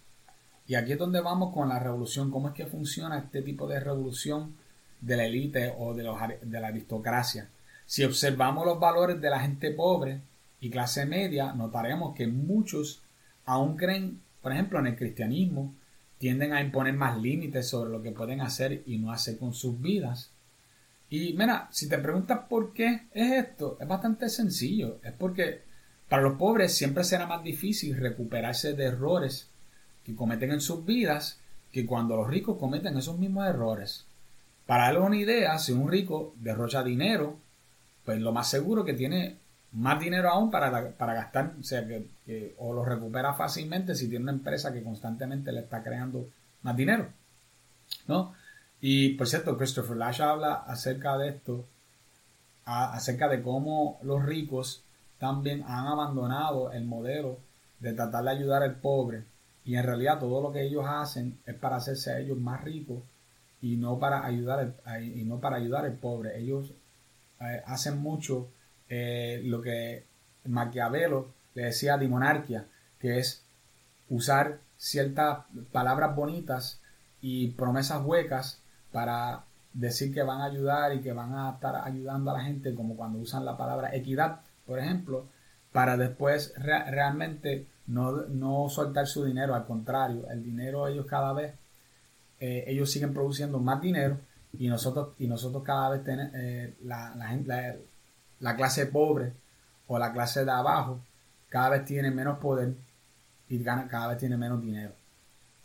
Y 0.66 0.74
aquí 0.74 0.94
es 0.94 0.98
donde 0.98 1.22
vamos 1.22 1.54
con 1.54 1.70
la 1.70 1.78
revolución, 1.78 2.32
cómo 2.32 2.48
es 2.48 2.56
que 2.56 2.66
funciona 2.66 3.20
este 3.20 3.44
tipo 3.44 3.68
de 3.68 3.80
revolución 3.80 4.56
de 5.02 5.18
la 5.18 5.26
élite 5.26 5.72
o 5.78 5.94
de, 5.94 6.02
los, 6.02 6.18
de 6.42 6.60
la 6.60 6.70
aristocracia. 6.70 7.48
Si 7.94 8.04
observamos 8.04 8.66
los 8.66 8.80
valores 8.80 9.22
de 9.22 9.30
la 9.30 9.40
gente 9.40 9.70
pobre 9.70 10.20
y 10.60 10.72
clase 10.72 11.06
media, 11.06 11.54
notaremos 11.54 12.16
que 12.16 12.26
muchos 12.26 13.04
aún 13.46 13.78
creen, 13.78 14.20
por 14.42 14.52
ejemplo, 14.52 14.80
en 14.80 14.88
el 14.88 14.96
cristianismo, 14.96 15.76
tienden 16.18 16.54
a 16.54 16.62
imponer 16.62 16.96
más 16.96 17.22
límites 17.22 17.70
sobre 17.70 17.92
lo 17.92 18.02
que 18.02 18.10
pueden 18.10 18.42
hacer 18.42 18.82
y 18.88 18.98
no 18.98 19.12
hacer 19.12 19.38
con 19.38 19.54
sus 19.54 19.80
vidas. 19.80 20.32
Y 21.12 21.34
mira, 21.34 21.68
si 21.70 21.88
te 21.88 22.00
preguntas 22.00 22.40
por 22.50 22.74
qué 22.74 23.10
es 23.14 23.32
esto, 23.32 23.78
es 23.80 23.88
bastante 23.88 24.28
sencillo. 24.28 24.98
Es 25.04 25.12
porque 25.12 25.62
para 26.10 26.24
los 26.24 26.34
pobres 26.34 26.74
siempre 26.74 27.04
será 27.04 27.28
más 27.28 27.44
difícil 27.44 27.96
recuperarse 27.96 28.74
de 28.74 28.86
errores 28.86 29.52
que 30.04 30.16
cometen 30.16 30.52
en 30.52 30.62
sus 30.62 30.84
vidas 30.84 31.40
que 31.72 31.86
cuando 31.86 32.16
los 32.16 32.28
ricos 32.28 32.58
cometen 32.58 32.98
esos 32.98 33.20
mismos 33.20 33.46
errores. 33.48 34.08
Para 34.66 34.86
darles 34.86 35.04
una 35.04 35.18
idea, 35.18 35.60
si 35.60 35.74
un 35.74 35.92
rico 35.92 36.34
derrocha 36.40 36.84
dinero, 36.84 37.43
pues 38.06 38.20
lo 38.22 38.32
más 38.32 38.50
seguro 38.50 38.84
que 38.84 38.94
tiene 38.94 39.38
más 39.74 40.00
dinero 40.00 40.30
aún 40.30 40.52
para, 40.52 40.92
para 40.92 41.14
gastar, 41.14 41.54
o 41.60 41.64
sea, 41.64 41.86
que, 41.88 42.56
o 42.58 42.74
lo 42.74 42.86
recupera 42.86 43.34
fácilmente 43.34 43.96
si 43.96 44.08
tiene 44.08 44.24
una 44.24 44.32
empresa 44.34 44.72
que 44.72 44.84
constantemente 44.84 45.52
le 45.52 45.62
está 45.62 45.84
creando 45.84 46.28
más 46.62 46.76
dinero, 46.76 47.08
¿no? 48.08 48.34
Y 48.82 49.10
por 49.16 49.28
cierto, 49.28 49.58
Christopher 49.58 49.98
Lash 49.98 50.22
habla 50.22 50.54
acerca 50.54 51.18
de 51.18 51.30
esto, 51.30 51.66
acerca 52.66 53.28
de 53.28 53.42
cómo 53.42 54.00
los 54.04 54.24
ricos 54.24 54.84
también 55.18 55.64
han 55.64 55.88
abandonado 55.88 56.72
el 56.72 56.86
modelo 56.86 57.38
de 57.80 57.94
tratar 57.94 58.26
de 58.26 58.32
ayudar 58.32 58.62
al 58.64 58.76
pobre 58.76 59.24
y 59.66 59.76
en 59.76 59.84
realidad 59.84 60.20
todo 60.20 60.42
lo 60.42 60.52
que 60.52 60.64
ellos 60.64 60.86
hacen 60.88 61.40
es 61.46 61.56
para 61.56 61.78
hacerse 61.78 62.12
a 62.12 62.20
ellos 62.20 62.38
más 62.38 62.62
ricos 62.64 63.02
y 63.62 63.78
no 63.78 63.98
para 63.98 64.26
ayudar 64.26 64.74
y 65.02 65.24
no 65.24 65.40
para 65.40 65.56
ayudar 65.56 65.86
al 65.86 65.94
pobre. 65.94 66.38
Ellos 66.38 66.74
eh, 67.40 67.62
hacen 67.66 67.98
mucho 67.98 68.50
eh, 68.90 69.42
lo 69.44 69.62
que 69.62 70.06
Maquiavelo 70.46 71.34
le 71.56 71.64
decía 71.64 71.98
de 71.98 72.08
monarquía, 72.08 72.68
que 73.00 73.20
es 73.20 73.44
usar 74.10 74.60
ciertas 74.78 75.46
palabras 75.72 76.16
bonitas 76.16 76.82
y 77.22 77.52
promesas 77.52 78.04
huecas 78.04 78.62
para 78.92 79.46
decir 79.74 80.14
que 80.14 80.24
van 80.24 80.42
a 80.42 80.46
ayudar 80.46 80.94
y 80.94 81.02
que 81.02 81.14
van 81.14 81.34
a 81.34 81.52
estar 81.52 81.76
ayudando 81.76 82.32
a 82.32 82.36
la 82.36 82.44
gente, 82.44 82.76
como 82.76 82.96
cuando 82.96 83.20
usan 83.20 83.46
la 83.46 83.58
palabra 83.58 83.96
equidad, 83.96 84.42
por 84.66 84.80
ejemplo, 84.80 85.28
para 85.72 85.98
después 85.98 86.54
realmente 86.58 87.68
no, 87.88 88.70
soltar 88.70 89.08
su 89.08 89.26
dinero, 89.26 89.56
al 89.56 89.66
contrario, 89.66 90.30
el 90.30 90.44
dinero 90.44 90.88
ellos 90.88 91.06
cada 91.08 91.34
vez, 91.34 91.56
eh, 92.40 92.66
ellos 92.68 92.92
siguen 92.92 93.14
produciendo 93.14 93.60
más 93.60 93.82
dinero 93.82 94.20
y 94.58 94.68
nosotros, 94.68 95.16
y 95.20 95.28
nosotros 95.28 95.64
cada 95.64 95.90
vez 95.90 96.04
tenemos, 96.04 96.34
eh, 96.36 96.76
la, 96.84 97.16
la, 98.40 98.56
clase 98.56 98.86
pobre 98.86 99.34
o 99.88 99.98
la 99.98 100.14
clase 100.14 100.46
de 100.46 100.52
abajo 100.52 101.00
cada 101.50 101.70
vez 101.70 101.86
tiene 101.86 102.12
menos 102.12 102.40
poder 102.40 102.74
y 103.50 103.64
cada 103.64 104.08
vez 104.08 104.18
tiene 104.18 104.38
menos 104.38 104.62
dinero. 104.62 104.94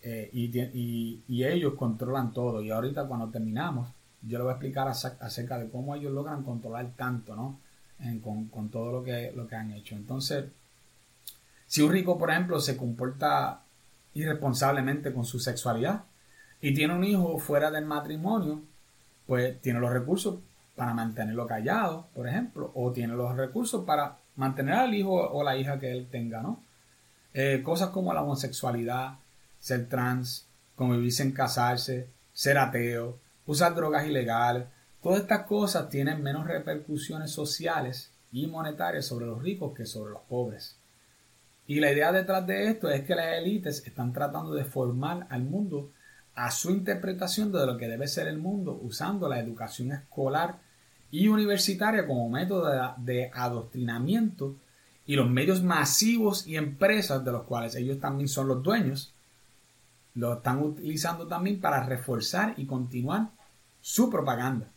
Eh, 0.02 0.30
y, 0.32 1.44
ellos 1.44 1.74
controlan 1.74 2.32
todo. 2.32 2.62
Y 2.62 2.70
ahorita 2.70 3.06
cuando 3.06 3.28
terminamos, 3.28 3.88
yo 4.22 4.38
le 4.38 4.44
voy 4.44 4.50
a 4.50 4.54
explicar 4.54 4.88
acerca 4.88 5.58
de 5.58 5.70
cómo 5.70 5.94
ellos 5.94 6.12
logran 6.12 6.42
controlar 6.42 6.90
tanto, 6.96 7.34
¿no? 7.34 7.58
con, 8.22 8.68
todo 8.68 8.92
lo 8.92 9.02
que, 9.02 9.32
lo 9.34 9.46
que 9.46 9.56
han 9.56 9.72
hecho. 9.72 9.94
Entonces, 9.94 10.44
si 11.66 11.82
un 11.82 11.92
rico, 11.92 12.18
por 12.18 12.30
ejemplo, 12.30 12.60
se 12.60 12.76
comporta 12.76 13.62
irresponsablemente 14.14 15.12
con 15.12 15.24
su 15.24 15.38
sexualidad 15.38 16.04
y 16.60 16.74
tiene 16.74 16.94
un 16.94 17.04
hijo 17.04 17.38
fuera 17.38 17.70
del 17.70 17.84
matrimonio, 17.84 18.62
pues 19.28 19.60
tiene 19.60 19.78
los 19.78 19.92
recursos 19.92 20.40
para 20.74 20.94
mantenerlo 20.94 21.46
callado, 21.46 22.08
por 22.14 22.26
ejemplo, 22.26 22.72
o 22.74 22.92
tiene 22.92 23.12
los 23.12 23.36
recursos 23.36 23.84
para 23.84 24.16
mantener 24.36 24.74
al 24.76 24.94
hijo 24.94 25.12
o 25.12 25.44
la 25.44 25.54
hija 25.54 25.78
que 25.78 25.92
él 25.92 26.08
tenga, 26.10 26.40
¿no? 26.40 26.64
Eh, 27.34 27.60
cosas 27.62 27.90
como 27.90 28.14
la 28.14 28.22
homosexualidad, 28.22 29.18
ser 29.60 29.86
trans, 29.86 30.46
convivir 30.74 31.12
sin 31.12 31.32
casarse, 31.32 32.08
ser 32.32 32.56
ateo, 32.56 33.18
usar 33.44 33.74
drogas 33.74 34.06
ilegales, 34.06 34.64
todas 35.02 35.20
estas 35.20 35.42
cosas 35.42 35.90
tienen 35.90 36.22
menos 36.22 36.46
repercusiones 36.46 37.30
sociales 37.30 38.10
y 38.32 38.46
monetarias 38.46 39.04
sobre 39.04 39.26
los 39.26 39.42
ricos 39.42 39.74
que 39.76 39.84
sobre 39.84 40.12
los 40.12 40.22
pobres. 40.22 40.78
Y 41.66 41.80
la 41.80 41.92
idea 41.92 42.12
detrás 42.12 42.46
de 42.46 42.70
esto 42.70 42.88
es 42.88 43.02
que 43.02 43.14
las 43.14 43.36
élites 43.36 43.86
están 43.86 44.14
tratando 44.14 44.54
de 44.54 44.64
formar 44.64 45.26
al 45.28 45.42
mundo 45.42 45.90
a 46.38 46.52
su 46.52 46.70
interpretación 46.70 47.50
de 47.50 47.66
lo 47.66 47.76
que 47.76 47.88
debe 47.88 48.06
ser 48.06 48.28
el 48.28 48.38
mundo 48.38 48.78
usando 48.80 49.28
la 49.28 49.40
educación 49.40 49.90
escolar 49.90 50.60
y 51.10 51.26
universitaria 51.26 52.06
como 52.06 52.28
método 52.28 52.94
de, 52.98 53.28
adoctrinamiento 53.34 54.54
y 55.04 55.16
los 55.16 55.28
medios 55.28 55.64
masivos 55.64 56.46
y 56.46 56.56
empresas 56.56 57.24
de 57.24 57.32
los 57.32 57.42
cuales 57.42 57.74
ellos 57.74 57.98
también 57.98 58.28
son 58.28 58.46
los 58.46 58.62
dueños, 58.62 59.12
lo 60.14 60.34
están 60.34 60.62
utilizando 60.62 61.26
también 61.26 61.60
para 61.60 61.82
reforzar 61.82 62.54
y 62.56 62.66
continuar 62.66 63.30
su 63.80 64.08
propaganda. 64.08 64.68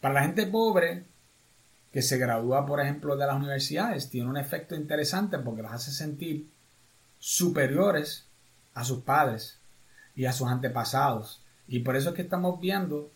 Para 0.00 0.14
la 0.14 0.22
gente 0.22 0.46
pobre 0.46 1.04
que 1.92 2.00
se 2.00 2.16
gradúa, 2.16 2.64
por 2.64 2.80
ejemplo, 2.80 3.18
de 3.18 3.26
las 3.26 3.36
universidades, 3.36 4.08
tiene 4.08 4.30
un 4.30 4.38
efecto 4.38 4.74
interesante 4.74 5.38
porque 5.38 5.60
los 5.60 5.72
hace 5.72 5.90
sentir 5.90 6.48
superiores 7.18 8.24
a 8.72 8.82
sus 8.82 9.00
padres 9.00 9.58
y 10.16 10.26
a 10.26 10.32
sus 10.32 10.48
antepasados. 10.48 11.42
Y 11.66 11.80
por 11.80 11.96
eso 11.96 12.10
es 12.10 12.14
que 12.14 12.22
estamos 12.22 12.60
viendo 12.60 13.10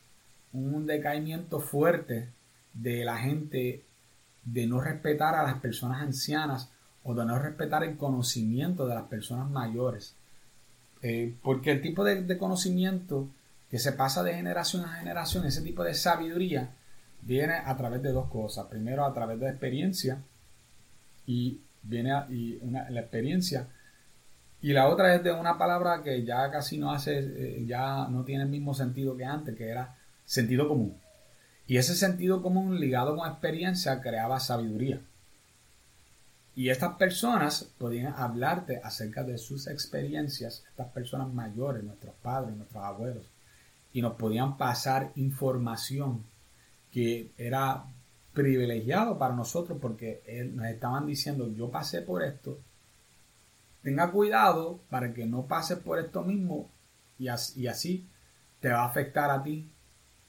un 0.53 0.87
decaimiento 0.87 1.61
fuerte 1.61 2.29
de 2.73 3.05
la 3.05 3.19
gente 3.19 3.85
de 4.45 4.67
no 4.67 4.81
respetar 4.81 5.35
a 5.35 5.43
las 5.43 5.61
personas 5.61 6.03
ancianas 6.03 6.71
o 7.03 7.15
de 7.15 7.25
no 7.25 7.39
respetar 7.39 7.85
el 7.85 7.97
conocimiento 7.97 8.87
de 8.87 8.95
las 8.95 9.05
personas 9.05 9.51
mayores. 9.51 10.15
Eh, 11.03 11.35
porque 11.43 11.71
el 11.71 11.83
tipo 11.83 12.05
de, 12.05 12.39
conocimiento 12.39 13.29
que 13.71 13.79
se 13.79 13.93
pasa 13.93 14.23
de 14.23 14.35
generación 14.35 14.85
a 14.85 14.95
generación, 14.95 15.47
ese 15.47 15.63
tipo 15.63 15.85
de 15.85 15.95
sabiduría, 15.95 16.71
viene 17.23 17.55
a 17.55 17.77
través 17.77 18.03
de 18.03 18.13
dos 18.13 18.29
cosas. 18.29 18.67
Primero, 18.67 19.05
a 19.05 19.13
través 19.13 19.39
de 19.39 19.49
experiencia, 19.49 20.19
y 21.27 21.61
viene 21.83 22.11
la 22.91 23.01
experiencia, 23.01 23.69
y 24.61 24.73
la 24.73 24.89
otra 24.89 25.15
es 25.15 25.23
de 25.23 25.33
una 25.33 25.57
palabra 25.57 26.03
que 26.03 26.25
ya 26.25 26.51
casi 26.51 26.79
no 26.79 26.93
hace, 26.93 27.19
eh, 27.19 27.65
ya 27.67 28.09
no 28.09 28.25
tiene 28.25 28.43
el 28.43 28.49
mismo 28.49 28.75
sentido 28.75 29.17
que 29.17 29.25
antes, 29.25 29.55
que 29.55 29.69
era 29.69 29.97
sentido 30.25 30.67
común. 30.67 30.97
Y 31.67 31.77
ese 31.77 31.95
sentido 31.95 32.43
común 32.43 32.81
ligado 32.81 33.17
con 33.17 33.29
experiencia 33.29 34.01
creaba 34.01 34.41
sabiduría. 34.41 35.01
Y 36.57 36.71
estas 36.71 36.97
personas 36.97 37.71
podían 37.79 38.15
hablarte 38.17 38.81
acerca 38.83 39.23
de 39.23 39.39
sus 39.39 39.69
experiencias, 39.69 40.65
estas 40.69 40.89
personas 40.89 41.33
mayores, 41.33 41.85
nuestros 41.85 42.15
padres, 42.17 42.57
nuestros 42.57 42.83
abuelos, 42.83 43.27
y 43.93 44.03
nos 44.03 44.15
podían 44.15 44.57
pasar 44.57 45.13
información 45.15 46.25
que 46.91 47.31
era 47.39 47.85
privilegiado 48.33 49.19
para 49.19 49.37
nosotros 49.37 49.79
porque 49.81 50.51
nos 50.53 50.67
estaban 50.67 51.07
diciendo, 51.07 51.49
yo 51.49 51.71
pasé 51.71 52.03
por 52.03 52.25
esto, 52.25 52.59
tenga 53.89 54.11
cuidado 54.11 54.81
para 54.91 55.15
que 55.15 55.25
no 55.25 55.47
pases 55.47 55.79
por 55.79 55.99
esto 55.99 56.23
mismo 56.23 56.69
y 57.19 57.29
así, 57.29 58.07
te 58.61 58.69
va 58.69 58.83
a 58.83 58.87
afectar 58.87 59.31
a 59.31 59.43
ti 59.43 59.71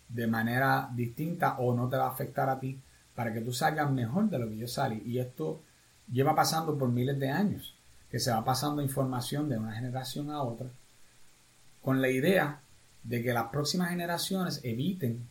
de 0.08 0.28
manera 0.28 0.90
distinta 0.94 1.58
o 1.60 1.76
no 1.76 1.90
te 1.90 1.98
va 1.98 2.06
a 2.06 2.12
afectar 2.12 2.50
a 2.50 2.58
ti 2.58 2.80
para 3.16 3.34
que 3.34 3.42
tú 3.42 3.52
salgas 3.52 3.92
mejor 3.92 4.30
de 4.30 4.40
lo 4.40 4.48
que 4.48 4.58
yo 4.58 4.68
salí. 4.68 5.04
Y 5.06 5.20
esto 5.20 5.62
lleva 6.10 6.36
pasando 6.36 6.78
por 6.78 6.90
miles 6.90 7.20
de 7.20 7.30
años, 7.30 7.76
que 8.10 8.20
se 8.20 8.32
va 8.32 8.46
pasando 8.46 8.82
información 8.82 9.50
de 9.50 9.58
una 9.58 9.74
generación 9.74 10.32
a 10.32 10.42
otra, 10.42 10.70
con 11.82 12.02
la 12.02 12.10
idea 12.10 12.62
de 13.04 13.22
que 13.22 13.34
las 13.34 13.50
próximas 13.50 13.90
generaciones 13.90 14.62
eviten 14.64 15.28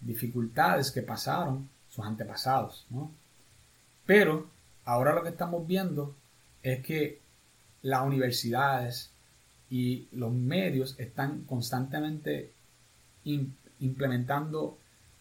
dificultades 0.00 0.92
que 0.92 1.02
pasaron 1.02 1.68
sus 1.90 2.04
antepasados. 2.04 2.86
Pero 4.06 4.48
ahora 4.84 5.14
lo 5.14 5.24
que 5.24 5.30
estamos 5.30 5.66
viendo 5.66 6.14
es 6.62 6.80
que 6.84 7.25
las 7.86 8.02
universidades 8.02 9.10
y 9.70 10.08
los 10.12 10.32
medios 10.32 10.96
están 10.98 11.42
constantemente 11.42 12.52
implementando 13.78 14.78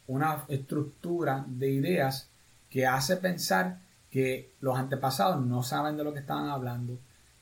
una 0.07 0.45
estructura 0.47 1.45
de 1.47 1.69
ideas 1.69 2.27
que 2.69 2.87
hace 2.87 3.17
pensar 3.17 3.79
que 4.09 4.51
los 4.61 4.77
antepasados 4.77 5.45
no 5.45 5.61
saben 5.61 5.95
de 5.95 6.03
lo 6.03 6.13
que 6.13 6.21
estaban 6.21 6.49
hablando, 6.49 6.97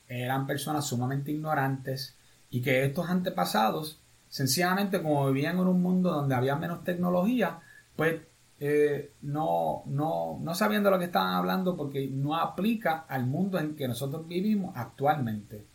eran 0.08 0.46
personas 0.46 0.86
sumamente 0.86 1.32
ignorantes 1.32 2.14
y 2.50 2.60
que 2.60 2.84
estos 2.84 3.08
antepasados, 3.08 3.98
sencillamente 4.28 5.02
como 5.02 5.26
vivían 5.26 5.58
en 5.58 5.68
un 5.68 5.80
mundo 5.80 6.10
donde 6.10 6.34
había 6.34 6.56
menos 6.56 6.84
tecnología, 6.84 7.60
pues 7.96 8.20
eh, 8.66 9.12
no, 9.20 9.82
no, 9.84 10.38
no 10.40 10.54
sabían 10.54 10.82
de 10.82 10.90
lo 10.90 10.98
que 10.98 11.04
estaban 11.04 11.34
hablando 11.34 11.76
porque 11.76 12.08
no 12.08 12.34
aplica 12.34 13.04
al 13.06 13.26
mundo 13.26 13.58
en 13.58 13.76
que 13.76 13.86
nosotros 13.86 14.26
vivimos 14.26 14.74
actualmente. 14.74 15.66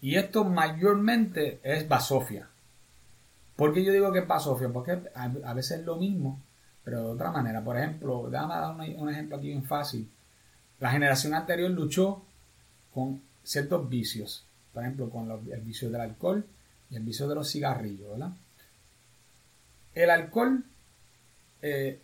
Y 0.00 0.14
esto 0.14 0.44
mayormente 0.44 1.58
es 1.64 1.88
basofia. 1.88 2.48
¿Por 3.56 3.74
qué 3.74 3.82
yo 3.82 3.92
digo 3.92 4.12
que 4.12 4.20
es 4.20 4.28
basofia? 4.28 4.68
Porque 4.68 4.96
a, 5.12 5.54
veces 5.54 5.80
es 5.80 5.84
lo 5.84 5.96
mismo, 5.96 6.40
pero 6.84 7.02
de 7.02 7.10
otra 7.14 7.32
manera. 7.32 7.64
Por 7.64 7.76
ejemplo, 7.76 8.28
déjame 8.30 8.54
dar 8.54 8.76
un, 8.76 9.10
ejemplo 9.10 9.36
aquí 9.36 9.48
bien 9.48 9.64
fácil. 9.64 10.08
La 10.78 10.92
generación 10.92 11.34
anterior 11.34 11.68
luchó 11.72 12.22
con 12.92 13.22
ciertos 13.42 13.88
vicios. 13.88 14.46
Por 14.72 14.84
ejemplo, 14.84 15.10
con 15.10 15.28
el 15.32 15.60
vicio 15.62 15.90
del 15.90 16.00
alcohol 16.00 16.46
y 16.90 16.94
el 16.94 17.02
vicio 17.02 17.26
de 17.26 17.34
los 17.34 17.50
cigarrillos, 17.50 18.08
¿verdad? 18.08 18.36
El 19.94 20.10
alcohol, 20.10 20.64
eh, 21.60 22.00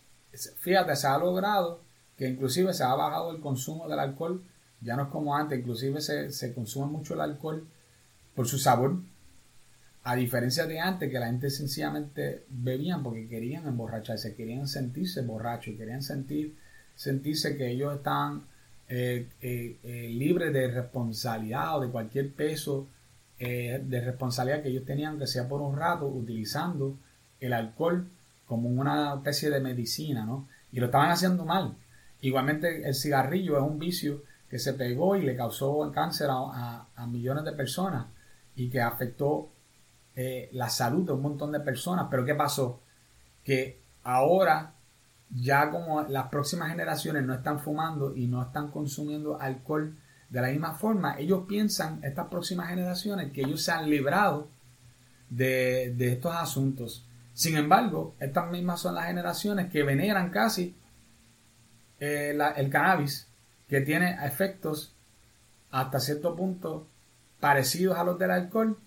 fíjate, 0.59 0.95
se 0.95 1.07
ha 1.07 1.17
logrado 1.17 1.81
que 2.17 2.27
inclusive 2.27 2.73
se 2.73 2.83
ha 2.83 2.93
bajado 2.93 3.31
el 3.31 3.41
consumo 3.41 3.87
del 3.87 3.99
alcohol. 3.99 4.43
Ya 4.81 4.95
no 4.95 5.03
es 5.03 5.09
como 5.09 5.35
antes, 5.35 5.59
inclusive 5.59 6.01
se, 6.01 6.31
se 6.31 6.53
consume 6.53 6.91
mucho 6.91 7.13
el 7.13 7.21
alcohol 7.21 7.67
por 8.35 8.47
su 8.47 8.57
sabor, 8.57 8.97
a 10.03 10.15
diferencia 10.15 10.65
de 10.65 10.79
antes, 10.79 11.11
que 11.11 11.19
la 11.19 11.27
gente 11.27 11.49
sencillamente 11.49 12.45
bebían 12.49 13.03
porque 13.03 13.27
querían 13.27 13.67
emborracharse, 13.67 14.35
querían 14.35 14.67
sentirse 14.67 15.21
borrachos, 15.21 15.75
querían 15.77 16.01
sentir, 16.01 16.55
sentirse 16.95 17.55
que 17.55 17.69
ellos 17.69 17.95
estaban 17.95 18.43
eh, 18.87 19.29
eh, 19.41 19.77
eh, 19.83 20.09
libres 20.09 20.51
de 20.53 20.69
responsabilidad 20.69 21.77
o 21.77 21.81
de 21.81 21.89
cualquier 21.89 22.31
peso 22.31 22.87
de 23.39 24.01
responsabilidad 24.05 24.61
que 24.61 24.69
ellos 24.69 24.85
tenían, 24.85 25.17
que 25.17 25.25
sea 25.25 25.47
por 25.49 25.61
un 25.61 25.75
rato, 25.75 26.05
utilizando 26.05 26.95
el 27.39 27.53
alcohol 27.53 28.07
como 28.51 28.67
una 28.67 29.13
especie 29.13 29.49
de 29.49 29.61
medicina, 29.61 30.25
¿no? 30.25 30.49
Y 30.73 30.81
lo 30.81 30.87
estaban 30.87 31.09
haciendo 31.09 31.45
mal. 31.45 31.77
Igualmente 32.19 32.85
el 32.85 32.95
cigarrillo 32.95 33.55
es 33.55 33.63
un 33.63 33.79
vicio 33.79 34.23
que 34.49 34.59
se 34.59 34.73
pegó 34.73 35.15
y 35.15 35.21
le 35.21 35.37
causó 35.37 35.89
cáncer 35.93 36.27
a 36.29 37.07
millones 37.07 37.45
de 37.45 37.53
personas 37.53 38.07
y 38.57 38.69
que 38.69 38.81
afectó 38.81 39.49
eh, 40.17 40.49
la 40.51 40.69
salud 40.69 41.05
de 41.05 41.13
un 41.13 41.21
montón 41.21 41.53
de 41.53 41.61
personas. 41.61 42.07
Pero 42.11 42.25
¿qué 42.25 42.35
pasó? 42.35 42.81
Que 43.45 43.79
ahora 44.03 44.73
ya 45.29 45.71
como 45.71 46.01
las 46.01 46.27
próximas 46.27 46.71
generaciones 46.71 47.23
no 47.23 47.33
están 47.33 47.61
fumando 47.61 48.13
y 48.13 48.27
no 48.27 48.41
están 48.41 48.69
consumiendo 48.69 49.39
alcohol 49.39 49.95
de 50.29 50.41
la 50.41 50.49
misma 50.49 50.73
forma, 50.73 51.17
ellos 51.17 51.43
piensan, 51.47 52.01
estas 52.03 52.27
próximas 52.27 52.67
generaciones, 52.69 53.31
que 53.31 53.41
ellos 53.41 53.61
se 53.61 53.71
han 53.71 53.89
librado 53.89 54.49
de, 55.29 55.95
estos 55.99 56.33
asuntos. 56.33 57.05
Sin 57.41 57.57
embargo, 57.57 58.13
estas 58.19 58.51
mismas 58.51 58.81
son 58.81 58.93
las 58.93 59.07
generaciones 59.07 59.71
que 59.71 59.81
veneran 59.81 60.29
casi 60.29 60.75
eh, 61.99 62.37
el 62.55 62.69
cannabis, 62.69 63.27
que 63.67 63.81
tiene 63.81 64.15
efectos 64.23 64.93
hasta 65.71 65.99
cierto 65.99 66.35
punto 66.35 66.85
parecidos 67.39 67.97
a 67.97 68.03
los 68.03 68.19
del 68.19 68.29
alcohol 68.29 68.77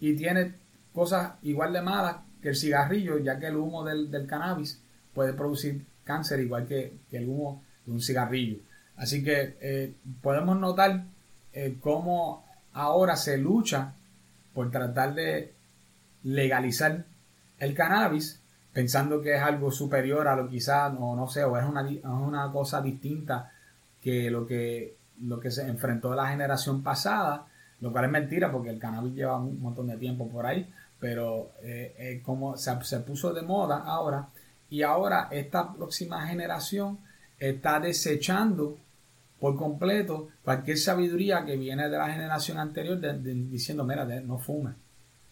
y 0.00 0.16
tiene 0.16 0.54
cosas 0.92 1.34
igual 1.42 1.72
de 1.72 1.82
malas 1.82 2.16
que 2.42 2.48
el 2.48 2.56
cigarrillo, 2.56 3.18
ya 3.18 3.38
que 3.38 3.46
el 3.46 3.54
humo 3.54 3.84
del, 3.84 4.26
cannabis 4.26 4.82
puede 5.14 5.32
producir 5.32 5.86
cáncer 6.02 6.40
igual 6.40 6.66
que, 6.66 6.98
el 7.12 7.28
humo 7.28 7.62
de 7.86 7.92
un 7.92 8.02
cigarrillo. 8.02 8.58
Así 8.96 9.22
que 9.22 9.56
eh, 9.60 9.94
podemos 10.20 10.58
notar 10.58 11.04
eh, 11.52 11.76
cómo 11.80 12.44
ahora 12.72 13.14
se 13.14 13.38
lucha 13.38 13.94
por 14.52 14.72
tratar 14.72 15.14
de 15.14 15.52
legalizar 16.24 17.04
el 17.58 17.74
cannabis, 17.74 18.40
pensando 18.72 19.20
que 19.20 19.36
es 19.36 19.42
algo 19.42 19.70
superior 19.70 20.28
a 20.28 20.36
lo 20.36 20.48
quizás, 20.48 20.92
o 20.98 21.14
no 21.14 21.28
sé, 21.28 21.44
o 21.44 21.56
es 21.56 21.64
una, 21.64 21.88
es 21.88 22.04
una 22.04 22.50
cosa 22.50 22.80
distinta 22.80 23.52
que 24.02 24.30
lo 24.30 24.46
que 24.46 24.96
lo 25.22 25.40
que 25.40 25.50
se 25.50 25.62
enfrentó 25.62 26.14
la 26.14 26.28
generación 26.28 26.82
pasada, 26.82 27.46
lo 27.80 27.92
cual 27.92 28.06
es 28.06 28.10
mentira 28.10 28.50
porque 28.50 28.70
el 28.70 28.78
cannabis 28.78 29.14
lleva 29.14 29.38
un 29.38 29.60
montón 29.60 29.86
de 29.86 29.96
tiempo 29.96 30.28
por 30.28 30.46
ahí, 30.46 30.68
pero 30.98 31.52
eh, 31.62 31.94
eh, 31.98 32.22
como 32.24 32.56
se, 32.56 32.74
puso 33.00 33.32
de 33.32 33.42
moda 33.42 33.78
ahora 33.84 34.28
y 34.70 34.82
ahora 34.82 35.28
esta 35.30 35.72
próxima 35.72 36.26
generación 36.26 36.98
está 37.38 37.78
desechando 37.78 38.76
por 39.38 39.56
completo 39.56 40.28
cualquier 40.42 40.78
sabiduría 40.78 41.44
que 41.44 41.56
viene 41.56 41.88
de 41.88 41.98
la 41.98 42.10
generación 42.10 42.58
anterior 42.58 42.98
diciendo, 43.22 43.84
mira, 43.84 44.04
no 44.04 44.38
fume. 44.38 44.72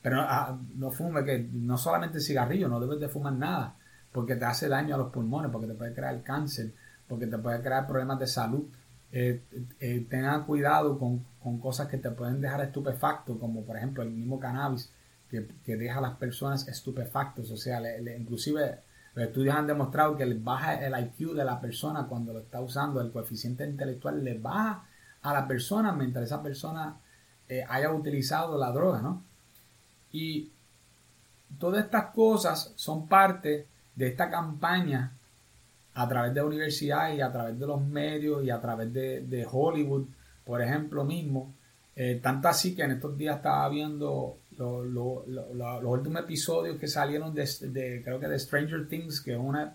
Pero 0.02 0.20
ah, 0.20 0.58
no 0.74 0.90
fume, 0.90 1.24
que 1.24 1.48
no 1.52 1.78
solamente 1.78 2.20
cigarrillo, 2.20 2.68
no 2.68 2.80
debes 2.80 3.00
de 3.00 3.08
fumar 3.08 3.34
nada, 3.34 3.76
porque 4.10 4.36
te 4.36 4.44
hace 4.44 4.68
daño 4.68 4.96
a 4.96 4.98
los 4.98 5.12
pulmones, 5.12 5.50
porque 5.50 5.68
te 5.68 5.74
puede 5.74 5.94
crear 5.94 6.22
cáncer, 6.22 6.72
porque 7.08 7.26
te 7.26 7.38
puede 7.38 7.62
crear 7.62 7.86
problemas 7.86 8.18
de 8.18 8.26
salud. 8.26 8.64
Eh, 9.12 9.42
tengan 10.08 10.44
cuidado 10.44 10.98
con, 10.98 11.24
con, 11.38 11.60
cosas 11.60 11.86
que 11.88 11.98
te 11.98 12.10
pueden 12.10 12.40
dejar 12.40 12.62
estupefacto, 12.62 13.38
como 13.38 13.62
por 13.64 13.76
ejemplo 13.76 14.02
el 14.02 14.10
mismo 14.10 14.40
cannabis, 14.40 14.90
que, 15.64 15.76
deja 15.76 15.98
a 15.98 16.02
las 16.02 16.16
personas 16.16 16.68
estupefactos, 16.68 17.50
o 17.50 17.56
sea, 17.56 17.80
inclusive 18.18 18.80
los 19.14 19.26
estudios 19.26 19.54
han 19.54 19.66
demostrado 19.66 20.16
que 20.16 20.26
les 20.26 20.42
baja 20.42 20.74
el 20.74 20.92
IQ 21.06 21.34
de 21.34 21.44
la 21.44 21.60
persona 21.60 22.06
cuando 22.06 22.32
lo 22.32 22.40
está 22.40 22.60
usando, 22.60 23.00
el 23.00 23.10
coeficiente 23.10 23.64
intelectual 23.64 24.22
le 24.22 24.38
baja 24.38 24.84
a 25.22 25.32
la 25.32 25.46
persona 25.46 25.92
mientras 25.92 26.26
esa 26.26 26.42
persona 26.42 26.96
eh, 27.48 27.64
haya 27.68 27.92
utilizado 27.92 28.58
la 28.58 28.72
droga, 28.72 29.00
¿no? 29.00 29.24
Y 30.12 30.50
todas 31.58 31.84
estas 31.84 32.06
cosas 32.14 32.72
son 32.76 33.08
parte 33.08 33.66
de 33.94 34.08
esta 34.08 34.30
campaña 34.30 35.12
a 35.94 36.08
través 36.08 36.32
de 36.34 36.42
universidades 36.42 37.18
y 37.18 37.20
a 37.20 37.30
través 37.30 37.58
de 37.58 37.66
los 37.66 37.80
medios 37.82 38.44
y 38.44 38.50
a 38.50 38.60
través 38.60 38.92
de, 38.92 39.46
Hollywood, 39.50 40.06
por 40.44 40.62
ejemplo, 40.62 41.04
mismo. 41.04 41.52
Eh, 41.94 42.20
tanto 42.22 42.48
así 42.48 42.74
que 42.74 42.82
en 42.82 42.92
estos 42.92 43.16
días 43.18 43.36
estaba 43.36 43.68
viendo 43.68 44.38
los 44.56 45.84
últimos 45.84 46.22
episodios 46.22 46.78
que 46.78 46.88
salieron 46.88 47.34
de, 47.34 48.02
creo 48.04 48.18
que 48.18 48.28
de 48.28 48.38
Stranger 48.38 48.88
Things, 48.88 49.20
que 49.20 49.32
es 49.32 49.38
una, 49.38 49.74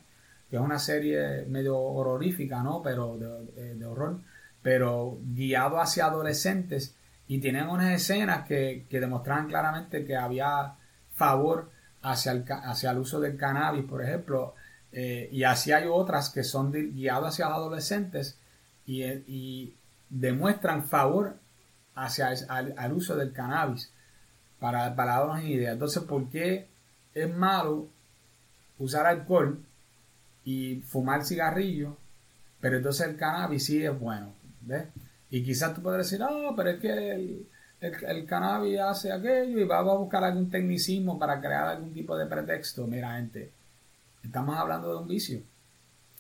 que 0.50 0.56
es 0.56 0.62
una 0.62 0.80
serie 0.80 1.45
medio 1.45 1.78
horrorífica, 1.78 2.63
¿no? 2.63 2.82
Pero 2.82 3.17
de, 3.17 3.86
horror, 3.86 4.19
pero 4.62 5.19
guiado 5.34 5.80
hacia 5.80 6.06
adolescentes 6.06 6.95
y 7.27 7.39
tienen 7.39 7.67
unas 7.67 7.91
escenas 7.91 8.45
que, 8.47 8.85
que 8.89 8.99
demostraban 8.99 9.47
claramente 9.47 10.05
que 10.05 10.15
había 10.15 10.75
favor 11.13 11.69
hacia 12.01 12.31
el, 12.31 12.45
hacia 12.47 12.91
el 12.91 12.97
uso 12.99 13.19
del 13.19 13.37
cannabis, 13.37 13.83
por 13.85 14.03
ejemplo, 14.03 14.55
eh, 14.91 15.29
y 15.31 15.43
así 15.43 15.71
hay 15.71 15.87
otras 15.87 16.29
que 16.29 16.43
son 16.43 16.71
guiadas 16.71 17.33
hacia 17.33 17.47
adolescentes 17.47 18.37
y, 18.85 19.03
y, 19.03 19.73
demuestran 20.09 20.85
favor 20.85 21.35
hacia 21.93 22.31
el, 22.31 22.73
al 22.77 22.93
uso 22.93 23.17
del 23.17 23.33
cannabis 23.33 23.91
para, 24.57 24.95
para 24.95 25.17
darnos 25.17 25.39
una 25.39 25.49
idea. 25.49 25.73
Entonces, 25.73 26.03
¿por 26.03 26.29
qué 26.29 26.67
es 27.13 27.35
malo 27.35 27.89
usar 28.79 29.05
alcohol 29.05 29.61
y 30.45 30.77
fumar 30.77 31.25
cigarrillo? 31.25 31.97
Pero 32.61 32.77
entonces 32.77 33.07
el 33.07 33.17
cannabis 33.17 33.65
sí 33.65 33.83
es 33.83 33.99
bueno. 33.99 34.31
¿ves? 34.61 34.85
Y 35.29 35.43
quizás 35.43 35.73
tú 35.73 35.81
puedes 35.81 36.09
decir, 36.09 36.23
ah, 36.23 36.53
pero 36.55 36.69
es 36.69 36.79
que 36.79 37.11
el, 37.11 37.47
el, 37.81 38.25
cannabis 38.25 38.79
hace 38.79 39.11
aquello 39.11 39.59
y 39.59 39.63
va 39.63 39.79
a 39.79 39.81
buscar 39.81 40.23
algún 40.23 40.49
tecnicismo 40.49 41.19
para 41.19 41.39
crear 41.39 41.67
algún 41.67 41.93
tipo 41.93 42.17
de 42.17 42.25
pretexto. 42.25 42.87
Mira, 42.87 43.15
gente, 43.15 43.51
estamos 44.23 44.57
hablando 44.57 44.89
de 44.89 44.97
un 44.97 45.07
vicio. 45.07 45.41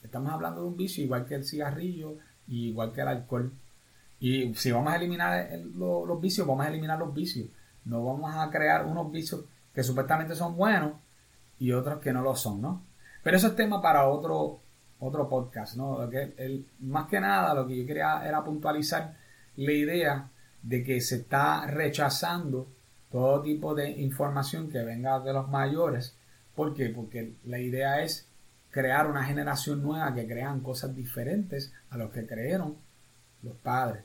Estamos 0.03 0.31
hablando 0.31 0.61
de 0.61 0.67
un 0.67 0.77
vicio 0.77 1.03
igual 1.03 1.25
que 1.25 1.35
el 1.35 1.45
cigarrillo 1.45 2.17
y 2.47 2.69
igual 2.69 2.93
que 2.93 3.01
el 3.01 3.07
alcohol. 3.07 3.51
Y 4.19 4.53
si 4.55 4.71
vamos 4.71 4.93
a 4.93 4.97
eliminar 4.97 5.49
los 5.75 6.21
vicios, 6.21 6.47
vamos 6.47 6.65
a 6.65 6.69
eliminar 6.69 6.99
los 6.99 7.13
vicios. 7.13 7.47
No 7.85 8.03
vamos 8.03 8.35
a 8.35 8.49
crear 8.49 8.85
unos 8.85 9.11
vicios 9.11 9.45
que 9.73 9.83
supuestamente 9.83 10.35
son 10.35 10.55
buenos 10.55 10.93
y 11.59 11.71
otros 11.71 11.99
que 11.99 12.13
no 12.13 12.21
lo 12.21 12.35
son, 12.35 12.61
¿no? 12.61 12.83
Pero 13.23 13.37
eso 13.37 13.47
es 13.47 13.55
tema 13.55 13.81
para 13.81 14.07
otro, 14.07 14.59
otro 14.99 15.29
podcast, 15.29 15.75
¿no? 15.75 16.09
que 16.09 16.33
el, 16.37 16.65
más 16.79 17.07
que 17.07 17.19
nada 17.19 17.53
lo 17.53 17.67
que 17.67 17.77
yo 17.77 17.85
quería 17.85 18.27
era 18.27 18.43
puntualizar 18.43 19.15
la 19.55 19.71
idea 19.71 20.29
de 20.63 20.83
que 20.83 21.01
se 21.01 21.17
está 21.17 21.67
rechazando 21.67 22.67
todo 23.11 23.41
tipo 23.41 23.73
de 23.75 23.89
información 23.89 24.69
que 24.69 24.83
venga 24.83 25.19
de 25.19 25.33
los 25.33 25.47
mayores. 25.49 26.15
¿Por 26.55 26.73
qué? 26.73 26.89
Porque 26.89 27.35
la 27.45 27.59
idea 27.59 28.01
es 28.01 28.27
crear 28.69 29.07
una 29.07 29.23
generación 29.23 29.81
nueva 29.81 30.13
que 30.13 30.27
crean 30.27 30.59
cosas 30.61 30.95
diferentes 30.95 31.71
a 31.89 31.97
los 31.97 32.11
que 32.11 32.25
creyeron 32.25 32.75
los 33.43 33.55
padres. 33.57 34.03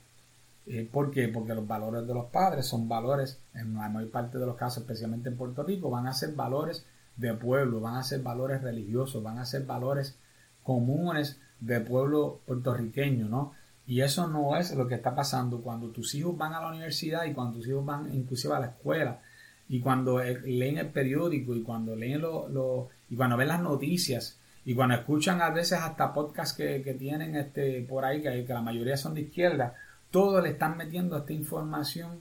Eh, 0.65 0.87
¿Por 0.89 1.11
qué? 1.11 1.27
Porque 1.27 1.53
los 1.53 1.67
valores 1.67 2.07
de 2.07 2.13
los 2.13 2.25
padres 2.27 2.65
son 2.65 2.87
valores, 2.87 3.39
en 3.53 3.75
la 3.75 3.89
mayor 3.89 4.11
parte 4.11 4.37
de 4.37 4.45
los 4.45 4.55
casos, 4.55 4.83
especialmente 4.83 5.29
en 5.29 5.35
Puerto 5.35 5.63
Rico, 5.63 5.89
van 5.89 6.07
a 6.07 6.13
ser 6.13 6.33
valores 6.33 6.85
de 7.17 7.33
pueblo, 7.33 7.81
van 7.81 7.95
a 7.95 8.03
ser 8.03 8.21
valores 8.21 8.61
religiosos, 8.61 9.21
van 9.21 9.39
a 9.39 9.45
ser 9.45 9.65
valores 9.65 10.17
comunes 10.63 11.39
de 11.59 11.79
pueblo 11.79 12.41
puertorriqueño, 12.45 13.27
¿no? 13.27 13.53
Y 13.85 14.01
eso 14.01 14.27
no 14.27 14.55
es 14.55 14.73
lo 14.75 14.87
que 14.87 14.95
está 14.95 15.13
pasando 15.13 15.61
cuando 15.61 15.89
tus 15.89 16.15
hijos 16.15 16.37
van 16.37 16.53
a 16.53 16.61
la 16.61 16.69
universidad 16.69 17.25
y 17.25 17.33
cuando 17.33 17.57
tus 17.57 17.67
hijos 17.67 17.85
van 17.85 18.13
inclusive 18.13 18.55
a 18.55 18.59
la 18.59 18.67
escuela 18.67 19.19
y 19.67 19.79
cuando 19.79 20.21
eh, 20.21 20.39
leen 20.45 20.77
el 20.77 20.89
periódico 20.89 21.55
y 21.55 21.63
cuando 21.63 21.95
leen 21.95 22.21
lo, 22.21 22.89
y 23.09 23.15
cuando 23.15 23.37
ven 23.37 23.47
las 23.47 23.61
noticias 23.61 24.37
y 24.65 24.75
cuando 24.75 24.95
escuchan 24.95 25.41
a 25.41 25.49
veces 25.49 25.79
hasta 25.79 26.13
podcasts 26.13 26.55
que, 26.55 26.95
tienen 26.97 27.35
este 27.35 27.81
por 27.81 28.05
ahí 28.05 28.21
que, 28.21 28.45
que 28.45 28.53
la 28.53 28.61
mayoría 28.61 28.95
son 28.97 29.15
de 29.15 29.21
izquierda 29.21 29.75
todo 30.11 30.41
le 30.41 30.49
están 30.49 30.77
metiendo 30.77 31.17
esta 31.17 31.33
información 31.33 32.19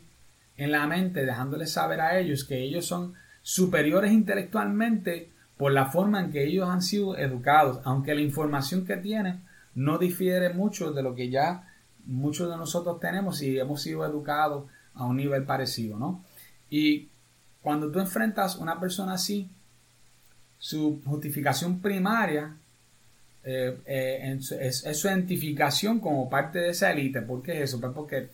en 0.57 0.73
la 0.73 0.87
mente 0.87 1.25
dejándoles 1.25 1.73
saber 1.73 2.01
a 2.01 2.19
ellos 2.19 2.45
que 2.45 2.59
ellos 2.63 2.87
son 2.87 3.15
superiores 3.43 4.13
intelectualmente 4.13 5.32
por 5.63 5.71
la 5.71 5.87
forma 5.87 6.19
en 6.19 6.33
que 6.33 6.43
ellos 6.43 6.69
han 6.69 6.83
sido 6.83 7.17
educados 7.17 7.79
aunque 7.85 8.17
la 8.17 8.21
información 8.21 8.85
que 8.85 8.97
tienen 8.97 9.43
no 9.77 9.97
difiere 9.97 10.53
mucho 10.53 10.91
de 10.91 11.05
lo 11.05 11.15
que 11.15 11.31
ya 11.31 11.73
muchos 12.05 12.51
de 12.51 12.57
nosotros 12.57 12.99
tenemos 12.99 13.41
y 13.43 13.61
hemos 13.61 13.81
sido 13.81 14.05
educados 14.05 14.65
a 14.93 15.05
un 15.05 15.19
nivel 15.19 15.45
parecido, 15.45 16.01
¿no? 16.01 16.25
Y 16.69 17.11
cuando 17.63 17.93
tú 17.93 18.01
enfrentas 18.01 18.57
a 18.57 18.59
una 18.59 18.81
persona 18.81 19.13
así, 19.13 19.53
su 20.59 21.01
justificación 21.05 21.79
primaria 21.81 22.57
eh, 23.45 23.79
eh, 23.87 24.39
es, 24.59 24.99
su 24.99 25.07
identificación 25.07 26.01
como 26.01 26.29
parte 26.29 26.59
de 26.59 26.71
esa 26.71 26.91
élite. 26.91 27.23
¿Por 27.23 27.41
qué 27.41 27.53
es 27.53 27.71
eso? 27.71 27.81
Pues 27.81 27.93
porque 27.95 28.31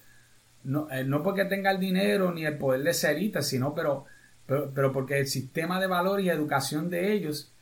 no, 0.65 0.91
eh, 0.91 1.05
no 1.05 1.23
porque 1.23 1.45
tenga 1.45 1.73
el 1.73 1.79
dinero 1.79 2.33
ni 2.33 2.47
el 2.47 2.57
poder 2.57 2.83
de 2.85 2.93
esa 2.93 3.11
élite, 3.11 3.43
sino 3.43 3.75
pero, 3.75 4.07
pero, 4.49 4.93
porque 4.93 5.19
el 5.19 5.27
sistema 5.27 5.79
de 5.79 5.87
valor 5.87 6.21
y 6.21 6.31
educación 6.31 6.89
de 6.89 7.13
ellos 7.13 7.53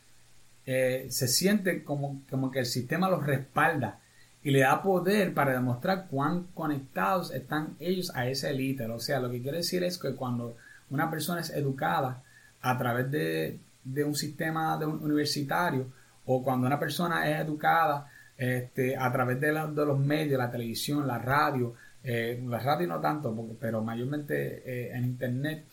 eh, 0.64 1.08
se 1.10 1.26
siente 1.26 1.82
como, 1.82 2.22
como 2.30 2.52
que 2.52 2.60
el 2.60 2.66
sistema 2.66 3.10
los 3.10 3.26
respalda 3.26 3.98
y 4.44 4.52
le 4.52 4.60
da 4.60 4.80
poder 4.80 5.34
para 5.34 5.52
demostrar 5.52 6.06
cuán 6.08 6.44
conectados 6.54 7.32
están 7.32 7.74
ellos 7.80 8.12
a 8.14 8.28
ese 8.28 8.50
élite. 8.50 8.86
O 8.86 9.00
sea, 9.00 9.18
lo 9.18 9.28
que 9.28 9.42
quiere 9.42 9.58
decir 9.58 9.82
es 9.82 9.98
que 9.98 10.14
cuando 10.14 10.56
una 10.88 11.10
persona 11.10 11.40
es 11.40 11.50
educada 11.50 12.22
a 12.60 12.78
través 12.78 13.10
de, 13.10 13.58
un 14.04 14.14
sistema 14.14 14.76
universitario 14.78 15.88
o 16.24 16.44
cuando 16.44 16.68
una 16.68 16.78
persona 16.78 17.28
es 17.28 17.40
educada 17.40 18.08
este, 18.36 18.96
a 18.96 19.10
través 19.10 19.40
de, 19.40 19.52
los 19.52 19.98
medios, 19.98 20.38
la 20.38 20.50
televisión, 20.52 21.04
la 21.04 21.18
radio, 21.18 21.74
eh, 22.04 22.40
la 22.48 22.60
radio 22.60 22.86
no 22.86 23.00
tanto, 23.00 23.34
pero 23.58 23.82
mayormente 23.82 24.62
eh, 24.64 24.96
en 24.96 25.04
internet, 25.04 25.64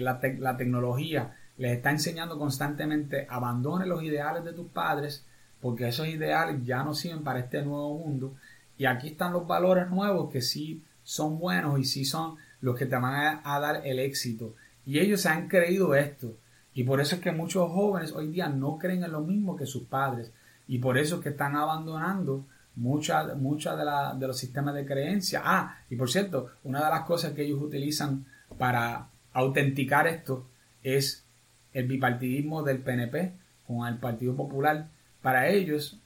la, 0.00 0.20
la 0.38 0.56
tecnología, 0.56 1.36
les 1.58 1.76
está 1.76 1.90
enseñando 1.90 2.38
constantemente 2.38 3.26
abandone 3.28 3.86
los 3.86 4.02
ideales 4.02 4.44
de 4.44 4.52
tus 4.52 4.68
padres 4.68 5.24
porque 5.60 5.88
esos 5.88 6.06
ideales 6.06 6.64
ya 6.64 6.82
no 6.82 6.94
sirven 6.94 7.24
para 7.24 7.40
este 7.40 7.62
nuevo 7.62 7.98
mundo. 7.98 8.34
Y 8.78 8.84
aquí 8.86 9.08
están 9.08 9.32
los 9.32 9.46
valores 9.46 9.88
nuevos 9.88 10.30
que 10.30 10.42
sí 10.42 10.84
son 11.02 11.38
buenos 11.38 11.78
y 11.80 11.84
sí 11.84 12.04
son 12.04 12.36
los 12.60 12.76
que 12.76 12.86
te 12.86 12.96
van 12.96 13.40
a, 13.42 13.60
dar 13.60 13.86
el 13.86 13.98
éxito. 13.98 14.54
Y 14.84 14.98
ellos 14.98 15.22
se 15.22 15.28
han 15.28 15.48
creído 15.48 15.94
esto. 15.94 16.36
Y 16.74 16.84
por 16.84 17.00
eso 17.00 17.16
es 17.16 17.22
que 17.22 17.32
muchos 17.32 17.70
jóvenes 17.70 18.12
hoy 18.12 18.28
día 18.28 18.48
no 18.48 18.78
creen 18.78 19.02
en 19.02 19.12
lo 19.12 19.22
mismo 19.22 19.56
que 19.56 19.66
sus 19.66 19.84
padres. 19.84 20.30
Y 20.68 20.78
por 20.78 20.98
eso 20.98 21.16
es 21.16 21.22
que 21.22 21.30
están 21.30 21.56
abandonando 21.56 22.44
muchas 22.76 23.34
mucha 23.36 23.74
de, 23.74 24.18
de 24.18 24.26
los 24.26 24.38
sistemas 24.38 24.74
de 24.74 24.84
creencia. 24.84 25.40
Ah, 25.42 25.78
y 25.88 25.96
por 25.96 26.10
cierto, 26.10 26.50
una 26.64 26.84
de 26.84 26.90
las 26.90 27.02
cosas 27.06 27.32
que 27.32 27.42
ellos 27.42 27.62
utilizan 27.62 28.26
para 28.58 29.08
autenticar 29.36 30.06
esto 30.06 30.48
es 30.82 31.26
el 31.74 31.86
bipartidismo 31.86 32.62
del 32.62 32.78
PNP 32.78 33.34
con 33.66 33.86
el 33.86 33.98
Partido 33.98 34.34
Popular, 34.34 34.88
para 35.20 35.50
ellos, 35.50 36.00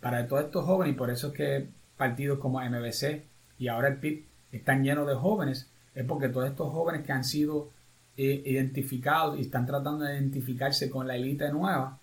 para 0.00 0.26
todos 0.26 0.46
estos 0.46 0.64
jóvenes, 0.64 0.94
y 0.94 0.96
por 0.96 1.10
eso 1.10 1.26
es 1.28 1.32
que 1.34 1.68
partidos 1.98 2.38
como 2.38 2.58
MBC 2.58 3.24
y 3.58 3.68
ahora 3.68 3.88
el 3.88 3.98
PIB 3.98 4.24
están 4.52 4.82
llenos 4.82 5.06
de 5.06 5.14
jóvenes, 5.14 5.70
es 5.94 6.06
porque 6.06 6.30
todos 6.30 6.48
estos 6.48 6.72
jóvenes 6.72 7.04
que 7.04 7.12
han 7.12 7.24
sido 7.24 7.70
eh, 8.16 8.42
identificados 8.46 9.38
y 9.38 9.42
están 9.42 9.66
tratando 9.66 10.06
de 10.06 10.14
identificarse 10.14 10.88
con 10.88 11.06
la 11.06 11.16
élite 11.16 11.52
nueva, 11.52 11.98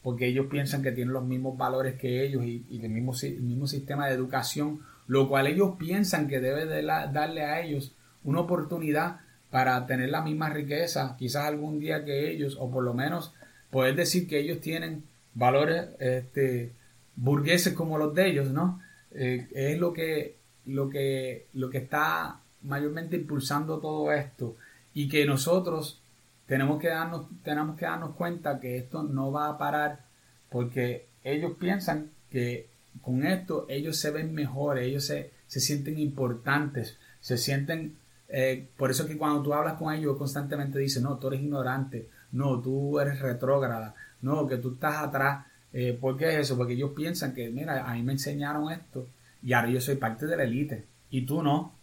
porque 0.00 0.28
ellos 0.28 0.46
piensan 0.48 0.80
que 0.80 0.92
tienen 0.92 1.12
los 1.12 1.24
mismos 1.24 1.58
valores 1.58 1.98
que 1.98 2.24
ellos 2.24 2.44
y, 2.44 2.64
el, 2.70 2.88
mismo, 2.88 3.14
mismo 3.40 3.66
sistema 3.66 4.06
de 4.06 4.14
educación, 4.14 4.78
lo 5.08 5.28
cual 5.28 5.48
ellos 5.48 5.74
piensan 5.76 6.28
que 6.28 6.38
debe 6.38 6.66
de 6.66 6.84
darle 6.84 7.42
a 7.42 7.60
ellos 7.62 7.96
una 8.22 8.38
oportunidad 8.38 9.22
para 9.50 9.86
tener 9.86 10.10
la 10.10 10.22
misma 10.22 10.48
riqueza, 10.48 11.16
quizás 11.18 11.46
algún 11.46 11.80
día 11.80 12.04
que 12.04 12.30
ellos, 12.30 12.56
o 12.58 12.70
por 12.70 12.84
lo 12.84 12.94
menos 12.94 13.32
poder 13.70 13.96
decir 13.96 14.28
que 14.28 14.38
ellos 14.38 14.60
tienen 14.60 15.04
valores 15.34 15.88
este, 15.98 16.72
burgueses 17.16 17.74
como 17.74 17.98
los 17.98 18.14
de 18.14 18.28
ellos, 18.28 18.50
¿no? 18.50 18.80
Eh, 19.12 19.48
es 19.52 19.78
lo 19.78 19.92
que, 19.92 20.36
lo, 20.66 20.88
que, 20.88 21.46
lo 21.54 21.68
que 21.70 21.78
está 21.78 22.40
mayormente 22.62 23.16
impulsando 23.16 23.78
todo 23.78 24.12
esto 24.12 24.56
y 24.94 25.08
que 25.08 25.26
nosotros 25.26 26.00
tenemos 26.46 26.80
que 26.80 26.88
darnos, 26.88 27.26
tenemos 27.42 27.76
que 27.76 27.86
darnos 27.86 28.14
cuenta 28.14 28.60
que 28.60 28.76
esto 28.76 29.02
no 29.02 29.32
va 29.32 29.48
a 29.48 29.58
parar 29.58 30.00
porque 30.48 31.06
ellos 31.24 31.52
piensan 31.58 32.10
que 32.30 32.68
con 33.02 33.24
esto 33.24 33.66
ellos 33.68 33.96
se 33.96 34.10
ven 34.10 34.34
mejor, 34.34 34.78
ellos 34.78 35.04
se, 35.04 35.30
se 35.46 35.60
sienten 35.60 35.98
importantes, 35.98 36.96
se 37.20 37.38
sienten 37.38 37.96
eh, 38.32 38.68
por 38.76 38.90
eso 38.90 39.06
que 39.06 39.18
cuando 39.18 39.42
tú 39.42 39.52
hablas 39.52 39.74
con 39.74 39.92
ellos 39.92 40.16
constantemente 40.16 40.78
dicen, 40.78 41.02
no, 41.02 41.18
tú 41.18 41.28
eres 41.28 41.40
ignorante, 41.40 42.08
no, 42.32 42.60
tú 42.60 43.00
eres 43.00 43.20
retrógrada, 43.20 43.94
no, 44.22 44.46
que 44.46 44.56
tú 44.58 44.74
estás 44.74 44.98
atrás. 44.98 45.46
Eh, 45.72 45.96
¿Por 46.00 46.16
qué 46.16 46.30
es 46.30 46.34
eso? 46.36 46.56
Porque 46.56 46.74
ellos 46.74 46.92
piensan 46.94 47.34
que, 47.34 47.50
mira, 47.50 47.88
a 47.88 47.94
mí 47.94 48.02
me 48.02 48.12
enseñaron 48.12 48.70
esto 48.70 49.06
y 49.42 49.52
ahora 49.52 49.70
yo 49.70 49.80
soy 49.80 49.96
parte 49.96 50.26
de 50.26 50.36
la 50.36 50.44
élite 50.44 50.86
y 51.10 51.26
tú 51.26 51.42
no. 51.42 51.74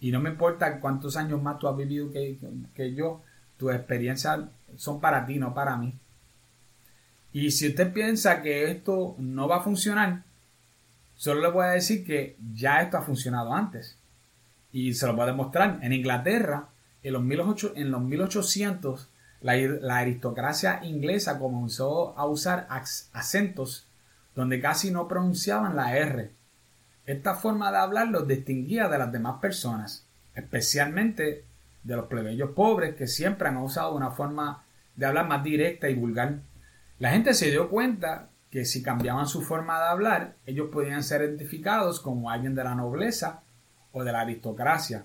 Y 0.00 0.12
no 0.12 0.20
me 0.20 0.30
importa 0.30 0.80
cuántos 0.80 1.16
años 1.16 1.42
más 1.42 1.58
tú 1.58 1.66
has 1.66 1.76
vivido 1.76 2.10
que, 2.12 2.38
que 2.74 2.94
yo, 2.94 3.22
tus 3.56 3.74
experiencias 3.74 4.40
son 4.76 5.00
para 5.00 5.26
ti, 5.26 5.38
no 5.38 5.54
para 5.54 5.76
mí. 5.76 5.94
Y 7.32 7.50
si 7.50 7.68
usted 7.68 7.92
piensa 7.92 8.42
que 8.42 8.70
esto 8.70 9.16
no 9.18 9.48
va 9.48 9.56
a 9.56 9.62
funcionar, 9.62 10.22
solo 11.16 11.40
le 11.40 11.50
voy 11.50 11.64
a 11.64 11.70
decir 11.70 12.04
que 12.04 12.36
ya 12.54 12.80
esto 12.80 12.96
ha 12.96 13.02
funcionado 13.02 13.52
antes. 13.52 13.98
Y 14.72 14.94
se 14.94 15.06
lo 15.06 15.14
voy 15.14 15.22
a 15.22 15.26
demostrar. 15.26 15.78
En 15.82 15.92
Inglaterra, 15.92 16.68
en 17.02 17.12
los, 17.12 17.22
1800, 17.22 17.80
en 17.80 17.90
los 17.90 18.02
1800, 18.02 19.10
la, 19.40 19.56
la 19.56 19.98
aristocracia 19.98 20.80
inglesa 20.84 21.38
comenzó 21.38 22.18
a 22.18 22.26
usar 22.26 22.66
acentos 23.12 23.86
donde 24.34 24.60
casi 24.60 24.90
no 24.90 25.08
pronunciaban 25.08 25.74
la 25.74 25.96
R. 25.96 26.30
Esta 27.06 27.34
forma 27.34 27.72
de 27.72 27.78
hablar 27.78 28.08
los 28.08 28.28
distinguía 28.28 28.88
de 28.88 28.98
las 28.98 29.10
demás 29.10 29.40
personas, 29.40 30.06
especialmente 30.34 31.44
de 31.82 31.96
los 31.96 32.06
plebeyos 32.06 32.50
pobres 32.50 32.94
que 32.94 33.06
siempre 33.06 33.48
han 33.48 33.56
usado 33.56 33.94
una 33.94 34.10
forma 34.10 34.64
de 34.94 35.06
hablar 35.06 35.26
más 35.26 35.42
directa 35.42 35.88
y 35.88 35.94
vulgar. 35.94 36.40
La 36.98 37.10
gente 37.10 37.34
se 37.34 37.50
dio 37.50 37.70
cuenta 37.70 38.28
que 38.50 38.64
si 38.64 38.82
cambiaban 38.82 39.26
su 39.26 39.42
forma 39.42 39.78
de 39.78 39.86
hablar, 39.86 40.34
ellos 40.46 40.68
podían 40.72 41.02
ser 41.02 41.22
identificados 41.22 42.00
como 42.00 42.30
alguien 42.30 42.54
de 42.54 42.64
la 42.64 42.74
nobleza 42.74 43.42
o 43.92 44.04
de 44.04 44.12
la 44.12 44.20
aristocracia. 44.20 45.04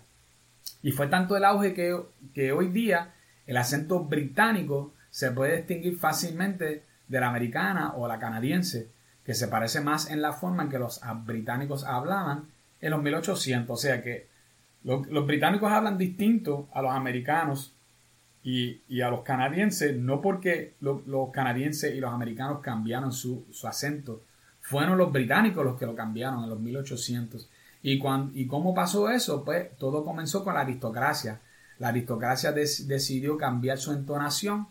Y 0.81 0.91
fue 0.91 1.07
tanto 1.07 1.35
el 1.37 1.45
auge 1.45 1.73
que, 1.73 1.97
que 2.33 2.51
hoy 2.51 2.69
día 2.69 3.13
el 3.47 3.57
acento 3.57 4.03
británico 4.03 4.93
se 5.09 5.31
puede 5.31 5.57
distinguir 5.57 5.97
fácilmente 5.97 6.83
de 7.07 7.19
la 7.19 7.27
americana 7.27 7.93
o 7.95 8.07
la 8.07 8.19
canadiense, 8.19 8.89
que 9.25 9.33
se 9.33 9.47
parece 9.47 9.81
más 9.81 10.09
en 10.09 10.21
la 10.21 10.33
forma 10.33 10.63
en 10.63 10.69
que 10.69 10.79
los 10.79 11.01
británicos 11.25 11.83
hablaban 11.83 12.45
en 12.81 12.91
los 12.91 13.01
1800. 13.01 13.73
O 13.73 13.81
sea 13.81 14.01
que 14.01 14.27
los, 14.83 15.25
británicos 15.25 15.71
hablan 15.71 15.97
distinto 15.97 16.67
a 16.73 16.81
los 16.81 16.91
americanos 16.91 17.73
y, 18.43 19.01
a 19.01 19.09
los 19.09 19.21
canadienses, 19.21 19.95
no 19.95 20.19
porque 20.19 20.73
los 20.81 21.31
canadienses 21.31 21.95
y 21.95 21.99
los 21.99 22.11
americanos 22.11 22.59
cambiaron 22.59 23.13
su, 23.13 23.45
acento, 23.63 24.21
fueron 24.59 24.97
los 24.97 25.11
británicos 25.11 25.63
los 25.63 25.79
que 25.79 25.85
lo 25.85 25.95
cambiaron 25.95 26.43
en 26.43 26.49
los 26.49 26.59
1800. 26.59 27.49
¿Y, 27.83 28.01
¿Y 28.33 28.47
cómo 28.47 28.73
pasó 28.73 29.09
eso? 29.09 29.43
Pues 29.43 29.77
todo 29.77 30.03
comenzó 30.03 30.43
con 30.43 30.55
la 30.55 30.61
aristocracia. 30.61 31.41
La 31.77 31.89
aristocracia 31.89 32.53
decidió 32.53 33.37
cambiar 33.37 33.77
su 33.77 33.91
entonación 33.91 34.67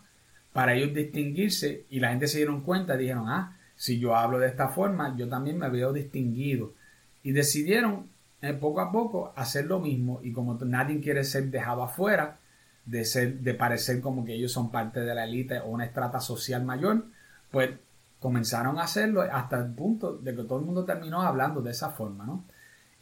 para 0.51 0.73
ellos 0.73 0.93
distinguirse 0.93 1.85
y 1.89 1.99
la 1.99 2.09
gente 2.09 2.27
se 2.27 2.37
dieron 2.37 2.61
cuenta 2.61 2.97
dijeron, 2.97 3.29
ah, 3.29 3.57
si 3.75 3.99
yo 3.99 4.15
hablo 4.15 4.39
de 4.39 4.47
esta 4.47 4.69
forma, 4.69 5.15
yo 5.15 5.29
también 5.29 5.57
me 5.57 5.69
veo 5.69 5.93
distinguido. 5.93 6.73
Y 7.21 7.31
decidieron 7.31 8.09
eh, 8.41 8.53
poco 8.53 8.81
a 8.81 8.91
poco 8.91 9.31
hacer 9.35 9.65
lo 9.65 9.79
mismo 9.79 10.19
y 10.23 10.33
como 10.33 10.55
nadie 10.55 10.99
quiere 10.99 11.23
ser 11.23 11.49
dejado 11.49 11.83
afuera, 11.83 12.39
de, 12.85 13.05
ser, 13.05 13.39
de 13.39 13.53
parecer 13.53 14.01
como 14.01 14.25
que 14.25 14.33
ellos 14.33 14.51
son 14.51 14.71
parte 14.71 14.99
de 15.01 15.15
la 15.15 15.23
élite 15.23 15.59
o 15.59 15.67
una 15.67 15.85
estrata 15.85 16.19
social 16.19 16.63
mayor, 16.65 17.05
pues 17.51 17.71
comenzaron 18.19 18.77
a 18.77 18.83
hacerlo 18.83 19.21
hasta 19.21 19.59
el 19.59 19.73
punto 19.73 20.17
de 20.17 20.35
que 20.35 20.43
todo 20.43 20.59
el 20.59 20.65
mundo 20.65 20.83
terminó 20.83 21.21
hablando 21.21 21.61
de 21.61 21.71
esa 21.71 21.91
forma, 21.91 22.25
¿no? 22.25 22.45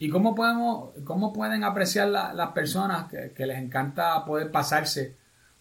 ¿Y 0.01 0.09
cómo, 0.09 0.33
podemos, 0.33 0.95
cómo 1.03 1.31
pueden 1.31 1.63
apreciar 1.63 2.07
las 2.07 2.49
personas 2.53 3.05
que, 3.07 3.45
les 3.45 3.59
encanta 3.59 4.25
poder 4.25 4.49
pasarse 4.49 5.15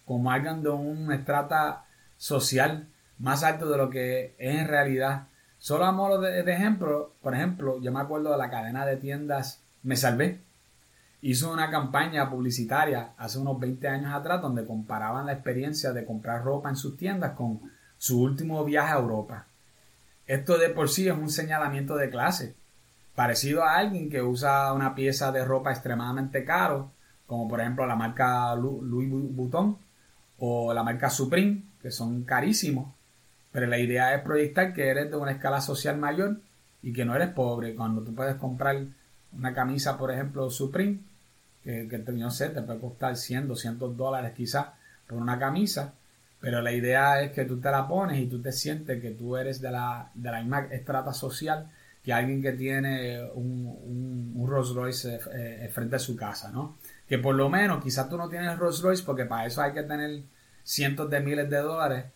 como 0.07 0.31
alguien 0.31 0.63
de 0.63 0.71
un 0.71 1.13
estrata 1.13 1.85
social 2.17 2.89
más 3.19 3.45
alto 3.45 3.69
de 3.69 3.77
lo 3.77 3.91
que 3.91 4.35
es 4.39 4.61
en 4.61 4.67
realidad? 4.67 5.27
Solo 5.59 5.85
a 5.85 5.93
modo 5.93 6.23
de, 6.23 6.41
ejemplo, 6.51 7.13
por 7.21 7.35
ejemplo, 7.35 7.83
yo 7.83 7.93
me 7.93 8.01
acuerdo 8.01 8.33
de 8.33 8.39
la 8.39 8.49
cadena 8.49 8.87
de 8.87 8.97
tiendas 8.97 9.63
Me 9.83 9.95
Salvé. 9.95 10.41
Hizo 11.21 11.53
una 11.53 11.71
campaña 11.71 12.31
publicitaria 12.31 13.11
hace 13.19 13.39
unos 13.39 13.61
20 13.61 13.89
años 13.89 14.15
atrás 14.15 14.41
donde 14.41 14.65
comparaban 14.65 15.27
la 15.27 15.35
experiencia 15.35 15.93
de 15.93 16.07
comprar 16.07 16.43
ropa 16.43 16.71
en 16.71 16.77
sus 16.77 16.97
tiendas 16.97 17.33
con 17.33 17.61
su 17.99 18.23
último 18.23 18.65
viaje 18.65 18.95
a 18.95 19.01
Europa. 19.01 19.45
Esto 20.27 20.57
de 20.57 20.71
por 20.71 20.89
sí 20.89 21.09
es 21.09 21.15
un 21.15 21.29
señalamiento 21.29 21.95
de 21.95 22.09
clase 22.09 22.60
parecido 23.21 23.63
a 23.65 23.77
alguien 23.77 24.09
que 24.09 24.23
usa 24.23 24.73
una 24.73 24.95
pieza 24.95 25.31
de 25.31 25.45
ropa 25.45 25.73
extremadamente 25.73 26.43
caro, 26.43 26.91
como 27.27 27.47
por 27.47 27.61
ejemplo 27.61 27.87
la 27.87 27.95
marca 27.95 28.55
Louis 28.55 29.11
Vuitton 29.11 29.77
o 30.39 30.73
la 30.73 30.83
marca 30.83 31.11
Supreme, 31.11 31.65
que 31.83 31.91
son 31.91 32.23
carísimos, 32.23 32.95
pero 33.53 33.67
la 33.67 33.79
idea 33.79 34.15
es 34.15 34.23
proyectar 34.23 34.73
que 34.73 34.89
eres 34.89 35.11
de 35.11 35.19
una 35.19 35.33
escala 35.33 35.61
social 35.61 35.99
mayor 35.99 36.41
y 36.83 36.95
que 36.95 37.05
no 37.05 37.15
eres 37.15 37.29
pobre. 37.29 37.75
Cuando 37.75 38.01
tú 38.01 38.15
puedes 38.15 38.37
comprar 38.37 38.87
una 39.37 39.53
camisa, 39.53 39.99
por 39.99 40.11
ejemplo, 40.11 40.49
Supreme, 40.49 41.01
que, 41.63 41.89
que 41.89 41.99
no 41.99 42.31
sé, 42.31 42.49
te 42.49 42.63
puede 42.63 42.81
costar 42.81 43.19
100, 43.19 43.49
200 43.49 43.99
dólares 43.99 44.33
quizás 44.35 44.69
por 45.07 45.19
una 45.19 45.39
camisa, 45.39 45.93
pero 46.41 46.63
la 46.63 46.73
idea 46.73 47.21
es 47.21 47.33
que 47.33 47.45
tú 47.45 47.61
te 47.61 47.71
la 47.71 47.87
pones 47.87 48.19
y 48.19 48.29
tú 48.29 48.41
te 48.41 48.51
sientes 48.51 48.99
que 49.03 49.11
tú 49.11 49.37
eres 49.37 49.61
de 49.61 49.73
la, 49.73 50.11
de 50.15 50.31
la 50.31 50.41
misma 50.41 50.69
estrata 50.71 51.13
social 51.13 51.71
que 52.03 52.13
alguien 52.13 52.41
que 52.41 52.53
tiene 52.53 53.23
un, 53.35 54.33
un, 54.35 54.47
Rolls 54.49 54.75
Royce 54.75 55.17
eh, 55.17 55.21
eh, 55.65 55.69
frente 55.73 55.97
a 55.97 55.99
su 55.99 56.17
casa, 56.17 56.51
¿no? 56.51 56.79
Que 57.07 57.19
por 57.19 57.35
lo 57.35 57.49
menos, 57.49 57.83
quizás 57.83 58.09
tú 58.09 58.17
no 58.17 58.29
tienes 58.29 58.59
Rolls 58.59 58.81
Royce 58.81 59.05
porque 59.05 59.27
para 59.27 59.47
eso 59.47 59.61
hay 59.61 59.73
que 59.73 59.83
tener 59.83 60.23
cientos 60.65 61.11
de 61.11 61.21
miles 61.21 61.51
de 61.51 61.59
dólares, 61.59 62.07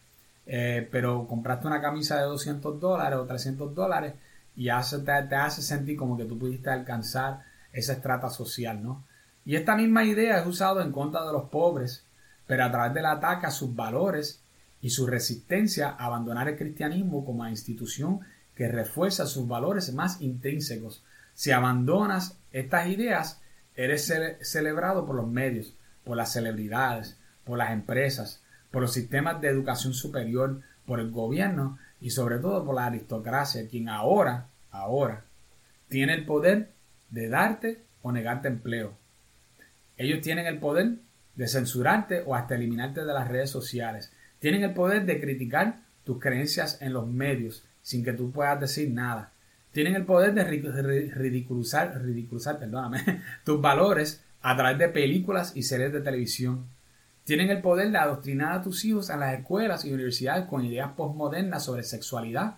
eh, 0.47 0.89
pero 0.91 1.27
compraste 1.29 1.67
una 1.67 1.81
camisa 1.81 2.17
de 2.17 2.25
200 2.25 2.81
dólares 2.81 3.19
o 3.19 3.27
300 3.27 3.75
dólares 3.75 4.15
y 4.57 4.69
hace, 4.69 5.01
te, 5.01 5.23
te, 5.29 5.37
hace 5.37 5.63
sentir 5.63 5.97
como 5.97 6.17
que 6.17 6.25
tú 6.25 6.39
pudiste 6.39 6.71
alcanzar 6.71 7.43
esa 7.73 7.93
estrata 7.93 8.31
social, 8.31 8.83
¿no? 8.83 9.05
Y 9.45 9.57
esta 9.57 9.77
misma 9.77 10.05
idea 10.05 10.39
es 10.41 10.47
usada 10.47 10.83
en 10.83 10.93
contra 10.93 11.27
de 11.27 11.33
los 11.33 11.51
pobres, 11.51 12.07
pero 12.47 12.65
a 12.65 12.71
través 12.71 12.95
del 12.95 13.07
ataque 13.07 13.47
a 13.47 13.51
sus 13.51 13.75
valores 13.75 14.43
y 14.81 14.91
su 14.91 15.07
resistencia 15.07 15.91
a 15.91 16.07
abandonar 16.07 16.49
el 16.49 16.57
cristianismo 16.57 17.25
como 17.25 17.47
institución 17.47 18.21
que 18.55 18.69
refuerza 18.69 19.27
sus 19.27 19.49
valores 19.49 19.93
más 19.93 20.21
intrínsecos. 20.21 21.03
Si 21.35 21.51
abandonas 21.51 22.39
estas 22.53 22.89
ideas, 22.89 23.41
eres 23.75 24.13
celebrado 24.43 25.07
por 25.07 25.17
los 25.17 25.27
medios, 25.27 25.75
por 26.05 26.17
las 26.17 26.33
celebridades, 26.33 27.19
por 27.45 27.59
las 27.59 27.73
empresas, 27.73 28.43
por 28.71 28.83
los 28.83 28.93
sistemas 28.93 29.41
de 29.41 29.49
educación 29.49 29.95
superior, 29.95 30.61
por 30.87 31.01
el 31.01 31.11
gobierno 31.11 31.79
y 32.01 32.11
sobre 32.11 32.39
todo 32.39 32.65
por 32.65 32.75
la 32.75 32.87
aristocracia, 32.87 33.69
quien 33.69 33.89
ahora, 33.89 34.49
ahora, 34.71 35.25
tiene 35.89 36.15
el 36.15 36.25
poder 36.25 36.71
de 37.11 37.29
darte 37.29 37.83
o 38.03 38.13
negarte 38.13 38.49
empleo. 38.49 38.95
Ellos 39.97 40.21
tienen 40.21 40.47
el 40.47 40.59
poder 40.59 40.97
de 41.37 41.49
censurarte 41.49 42.23
o 42.27 42.35
hasta 42.35 42.55
eliminarte 42.55 43.05
de 43.05 43.13
las 43.13 43.29
redes 43.29 43.51
sociales. 43.51 44.13
Tienen 44.39 44.63
el 44.63 44.75
poder 44.75 45.07
de 45.07 45.21
criticar 45.21 45.81
tus 46.05 46.21
creencias 46.21 46.81
en 46.83 46.93
los 46.93 47.07
medios 47.07 47.65
sin 47.85 48.03
que 48.03 48.15
tú 48.15 48.33
puedas 48.33 48.59
decir 48.59 48.91
nada. 48.91 49.31
Tienen 49.71 49.95
el 49.95 50.05
poder 50.05 50.35
de 50.35 50.45
ridiculizar, 50.45 52.03
ridiculizar 52.03 52.59
tus 53.45 53.61
valores 53.61 54.25
a 54.41 54.57
través 54.57 54.79
de 54.79 54.89
películas 54.89 55.53
y 55.55 55.63
series 55.63 55.93
de 55.93 56.01
televisión. 56.01 56.65
Tienen 57.25 57.51
el 57.51 57.61
poder 57.61 57.91
de 57.91 57.99
adoctrinar 57.99 58.53
a 58.53 58.63
tus 58.63 58.85
hijos 58.85 59.11
en 59.11 59.21
las 59.21 59.39
escuelas 59.39 59.85
y 59.85 59.93
universidades 59.93 60.47
con 60.47 60.65
ideas 60.65 60.93
postmodernas 60.97 61.65
sobre 61.65 61.83
sexualidad, 61.83 62.57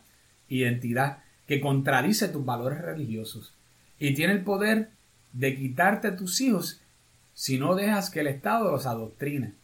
identidad, 0.48 1.18
que 1.46 1.60
contradice 1.60 2.28
tus 2.28 2.44
valores 2.44 2.80
religiosos. 2.80 3.52
Y 3.98 4.14
tiene 4.14 4.32
el 4.32 4.44
poder 4.44 4.90
de 5.32 5.56
quitarte 5.56 6.08
a 6.08 6.16
tus 6.16 6.40
hijos 6.40 6.80
si 7.34 7.58
no 7.58 7.74
dejas 7.74 8.10
que 8.10 8.20
el 8.20 8.28
Estado 8.28 8.70
los 8.70 8.86
adoctrine. 8.86 9.54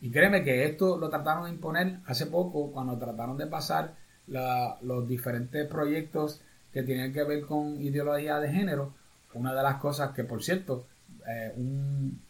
Y 0.00 0.10
créeme 0.10 0.44
que 0.44 0.64
esto 0.64 0.98
lo 0.98 1.08
trataron 1.08 1.44
de 1.44 1.50
imponer 1.50 1.98
hace 2.06 2.26
poco 2.26 2.70
cuando 2.72 2.98
trataron 2.98 3.36
de 3.38 3.46
pasar 3.46 4.03
los 4.26 5.08
diferentes 5.08 5.66
proyectos 5.66 6.40
que 6.72 6.82
tienen 6.82 7.12
que 7.12 7.22
ver 7.22 7.42
con 7.42 7.80
ideología 7.80 8.40
de 8.40 8.50
género. 8.52 8.92
Una 9.34 9.54
de 9.54 9.62
las 9.62 9.76
cosas 9.76 10.12
que, 10.14 10.24
por 10.24 10.42
cierto, 10.42 10.86
eh, 11.26 11.52
un, 11.56 12.20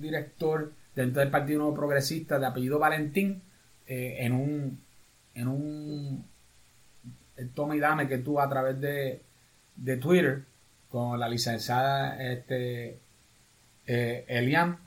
director 0.00 0.72
dentro 0.94 1.20
del 1.20 1.30
Partido 1.30 1.60
Nuevo 1.60 1.74
Progresista 1.74 2.38
de 2.38 2.46
apellido 2.46 2.78
Valentín, 2.78 3.42
eh, 3.86 4.16
en 4.20 4.32
un 4.32 4.80
en 5.34 5.48
un 5.48 6.24
toma 7.54 7.74
y 7.74 7.80
dame 7.80 8.06
que 8.06 8.18
tuvo 8.18 8.40
a 8.40 8.48
través 8.48 8.80
de, 8.80 9.22
de 9.76 9.96
Twitter 9.96 10.44
con 10.90 11.18
la 11.18 11.28
licenciada 11.28 12.22
este, 12.22 12.98
eh, 13.86 14.24
Elian 14.28 14.78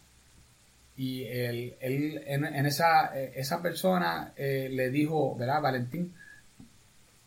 y 0.95 1.23
él, 1.23 1.75
en, 1.81 2.65
esa, 2.65 3.19
esa 3.19 3.61
persona 3.61 4.31
le 4.37 4.89
dijo, 4.91 5.35
¿verdad? 5.35 5.61
Valentín 5.61 6.13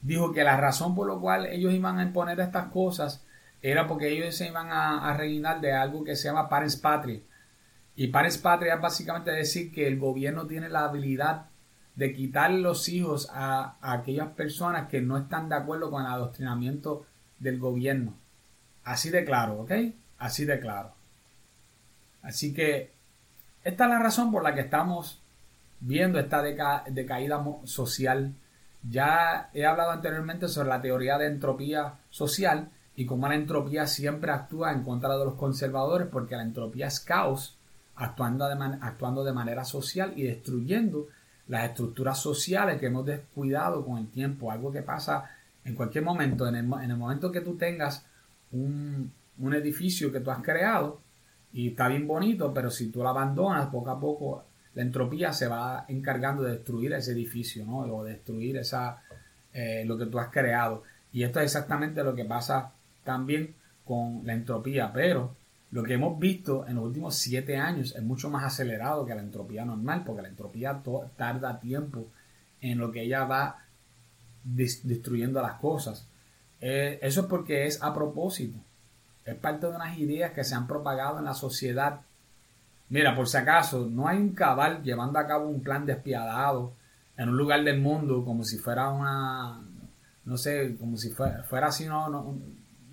dijo 0.01 0.33
que 0.33 0.45
la 0.45 0.57
razón 0.57 0.95
por 0.95 1.09
la 1.09 1.19
cual 1.19 1.47
ellos 1.47 1.73
iban 1.73 1.99
a 1.99 2.03
imponer 2.03 2.41
estas 2.41 2.69
cosas 2.69 3.25
era 3.63 3.87
porque 3.87 4.09
ellos 4.09 4.37
se 4.37 4.49
iban 4.49 4.69
a, 4.71 5.13
reinar 5.15 5.61
de 5.61 5.73
algo 5.73 6.05
que 6.05 6.17
se 6.17 6.29
llama 6.29 6.49
parents 6.49 6.77
patria. 6.77 7.21
Y 7.97 8.09
parents 8.09 8.39
patria 8.39 8.75
es 8.75 8.81
básicamente 8.81 9.33
decir 9.33 9.73
que 9.73 9.89
el 9.89 9.99
gobierno 9.99 10.47
tiene 10.47 10.69
la 10.69 10.85
habilidad 10.85 11.47
de 11.97 12.13
quitar 12.13 12.53
los 12.53 12.89
hijos 12.89 13.29
a, 13.33 13.77
aquellas 13.81 14.29
personas 14.29 14.89
que 14.89 15.01
no 15.01 15.19
están 15.19 15.49
de 15.49 15.57
acuerdo 15.57 15.91
con 15.91 16.05
el 16.05 16.13
adoctrinamiento 16.13 17.05
del 17.41 17.59
gobierno. 17.59 18.15
Así 18.85 19.11
de 19.11 19.25
claro, 19.25 19.63
¿ok? 19.63 19.73
Así 20.19 20.45
de 20.45 20.61
claro. 20.61 20.93
Así 22.23 22.55
que 22.55 22.93
esta 23.65 23.85
es 23.85 23.91
la 23.91 23.99
razón 23.99 24.31
por 24.31 24.45
la 24.45 24.55
que 24.55 24.61
estamos 24.61 25.21
viendo 25.81 26.21
esta 26.21 26.43
decaída 26.43 27.45
social 27.65 28.33
Ya 28.83 29.51
he 29.53 29.67
hablado 29.67 29.91
anteriormente 29.91 30.49
sobre 30.49 30.69
la 30.69 30.81
teoría 30.81 31.19
de 31.19 31.27
entropía 31.27 31.95
social 32.11 32.71
y 32.95 33.07
cómo 33.07 33.29
la 33.29 33.35
entropía 33.35 33.87
siempre 33.87 34.33
actúa 34.33 34.73
en 34.73 34.83
contra 34.83 35.17
de 35.17 35.25
los 35.25 35.35
conservadores 35.35 36.09
porque 36.09 36.37
la 36.37 36.43
entropía 36.43 36.87
es 36.87 37.01
caos 37.01 37.57
actuando 37.95 38.47
de, 39.25 39.33
manera 39.33 39.64
social 39.64 40.12
y 40.17 40.23
destruyendo 40.23 41.09
las 41.49 41.71
estructuras 41.71 42.19
sociales 42.19 42.79
que 42.79 42.87
hemos 42.87 43.05
descuidado 43.05 43.85
con 43.85 43.99
el 43.99 44.09
tiempo, 44.09 44.53
algo 44.53 44.71
que 44.71 44.83
pasa 44.83 45.31
en 45.64 45.75
cualquier 45.75 46.05
momento, 46.05 46.47
en 46.47 46.55
el, 46.55 46.64
en 46.64 46.91
el 46.91 46.97
momento 46.97 47.33
que 47.33 47.41
tú 47.41 47.57
tengas 47.57 48.07
un, 48.53 49.12
un 49.38 49.55
edificio 49.55 50.12
que 50.12 50.21
tú 50.21 50.31
has 50.31 50.43
creado 50.43 51.01
y 51.53 51.69
está 51.69 51.88
bien 51.88 52.07
bonito, 52.07 52.53
pero 52.53 52.71
si 52.71 52.91
tú 52.91 53.03
lo 53.03 53.09
abandonas 53.09 53.69
poco 53.69 53.91
a 53.91 53.99
poco, 53.99 54.45
la 54.79 54.85
entropía 54.85 55.33
se 55.33 55.49
va 55.49 55.87
encargando 55.88 56.45
de 56.45 56.53
destruir 56.53 56.93
ese 56.93 57.11
edificio, 57.11 57.64
¿no? 57.64 57.79
O 57.79 58.05
destruir 58.05 58.59
esa, 58.59 59.03
eh, 59.53 59.83
lo 59.85 59.99
que 59.99 60.07
tú 60.07 60.21
has 60.21 60.29
creado. 60.29 60.85
Y 61.12 61.25
esto 61.25 61.41
es 61.41 61.47
exactamente 61.47 62.05
lo 62.05 62.14
que 62.14 62.25
pasa 62.25 62.71
también 63.03 63.57
con 63.85 64.25
la 64.25 64.35
entropía, 64.35 64.93
pero 64.93 65.35
lo 65.73 65.83
que 65.83 65.95
hemos 65.95 66.17
visto 66.21 66.64
en 66.69 66.77
los 66.77 66.85
últimos 66.85 67.17
siete 67.17 67.57
años 67.57 67.93
es 67.97 68.05
mucho 68.05 68.31
más 68.31 68.45
acelerado 68.45 69.05
que 69.05 69.17
la 69.17 69.21
entropía 69.21 69.64
normal, 69.64 70.05
porque 70.07 70.23
la 70.23 70.29
entropía 70.29 70.81
tarda 71.17 71.59
tiempo 71.59 72.07
en 72.61 72.79
lo 72.79 72.93
que 72.93 73.03
ella 73.03 73.25
va 73.25 73.64
destruyendo 74.45 75.43
las 75.43 75.55
cosas. 75.55 76.07
Eh, 76.61 77.01
eso 77.03 77.23
es 77.23 77.27
porque 77.27 77.67
es 77.67 77.83
a 77.83 77.93
propósito. 77.93 78.61
Es 79.25 79.35
parte 79.35 79.67
de 79.67 79.75
unas 79.75 79.99
ideas 79.99 80.31
que 80.31 80.45
se 80.45 80.55
han 80.55 80.69
propagado 80.69 81.19
en 81.19 81.25
la 81.25 81.35
sociedad. 81.35 82.03
Mira, 82.90 83.14
por 83.14 83.29
si 83.29 83.37
acaso, 83.37 83.87
no 83.87 84.09
hay 84.09 84.16
un 84.18 84.35
cabal 84.35 84.83
llevando 84.83 85.18
a 85.18 85.27
cabo 85.27 85.48
un 85.48 85.62
plan 85.62 85.85
despiadado 85.85 86.72
en 87.16 87.29
un 87.29 87.37
lugar 87.37 87.62
del 87.64 87.81
mundo 87.81 88.24
como 88.24 88.44
si 88.44 88.59
fuera 88.59 88.88
una, 88.88 89.61
no 90.24 90.37
sé, 90.38 90.77
como 90.79 90.96
si 90.96 91.11
fuera, 91.11 91.42
fuera 91.42 91.66
así, 91.66 91.87
no, 91.87 92.38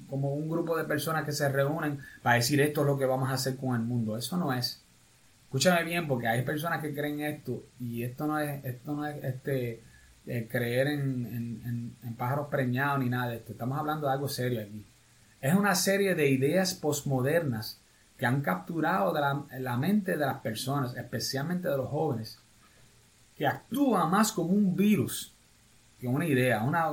como 0.10 0.34
un 0.34 0.50
grupo 0.50 0.78
de 0.78 0.84
personas 0.84 1.24
que 1.24 1.32
se 1.32 1.48
reúnen 1.48 2.00
para 2.22 2.36
decir 2.36 2.60
esto 2.60 2.82
es 2.82 2.88
lo 2.88 2.98
que 2.98 3.06
vamos 3.06 3.30
a 3.30 3.34
hacer 3.34 3.56
con 3.56 3.76
el 3.76 3.82
mundo. 3.82 4.18
Eso 4.18 4.38
no 4.38 4.52
es. 4.54 4.84
Escúchame 5.46 5.84
bien, 5.86 6.08
porque 6.08 6.28
hay 6.28 6.42
personas 6.44 6.82
que 6.82 6.94
creen 6.94 7.22
esto 7.22 7.64
y 7.80 8.04
esto 8.04 8.28
no 8.28 8.40
es, 8.40 8.66
esto 8.66 8.94
no 8.94 9.06
es 9.08 9.24
este, 9.24 9.82
eh, 10.26 10.48
creer 10.52 10.88
en, 10.88 11.96
en 12.04 12.16
pájaros 12.16 12.48
preñados 12.50 13.00
ni 13.00 13.10
nada 13.10 13.30
de 13.30 13.38
esto. 13.38 13.54
Estamos 13.54 13.80
hablando 13.80 14.08
de 14.08 14.14
algo 14.14 14.28
serio 14.28 14.62
aquí. 14.62 14.86
Es 15.40 15.54
una 15.54 15.76
serie 15.76 16.16
de 16.16 16.30
ideas 16.30 16.74
postmodernas 16.74 17.80
que 18.18 18.26
han 18.26 18.42
capturado 18.42 19.14
la, 19.14 19.78
mente 19.78 20.12
de 20.12 20.26
las 20.26 20.40
personas, 20.40 20.96
especialmente 20.96 21.68
de 21.68 21.78
los 21.78 21.90
jóvenes, 21.90 22.40
que 23.36 23.46
actúa 23.46 24.08
más 24.08 24.32
como 24.32 24.50
un 24.50 24.76
virus 24.76 25.34
que 26.00 26.08
una 26.08 26.26
idea, 26.26 26.64
una, 26.64 26.88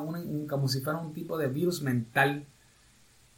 como 0.48 0.68
si 0.68 0.80
fuera 0.80 0.98
un 0.98 1.12
tipo 1.12 1.38
de 1.38 1.48
virus 1.48 1.82
mental. 1.82 2.44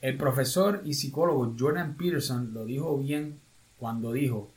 El 0.01 0.16
profesor 0.16 0.83
y 0.85 0.94
psicólogo 0.94 1.55
Jordan 1.59 1.97
Peterson 1.97 2.53
lo 2.53 2.64
dijo 2.64 2.99
bien 2.99 3.40
cuando 3.79 4.12
dijo, 4.12 4.51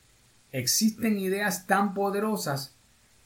existen 0.52 1.18
ideas 1.18 1.66
tan 1.66 1.94
poderosas 1.94 2.74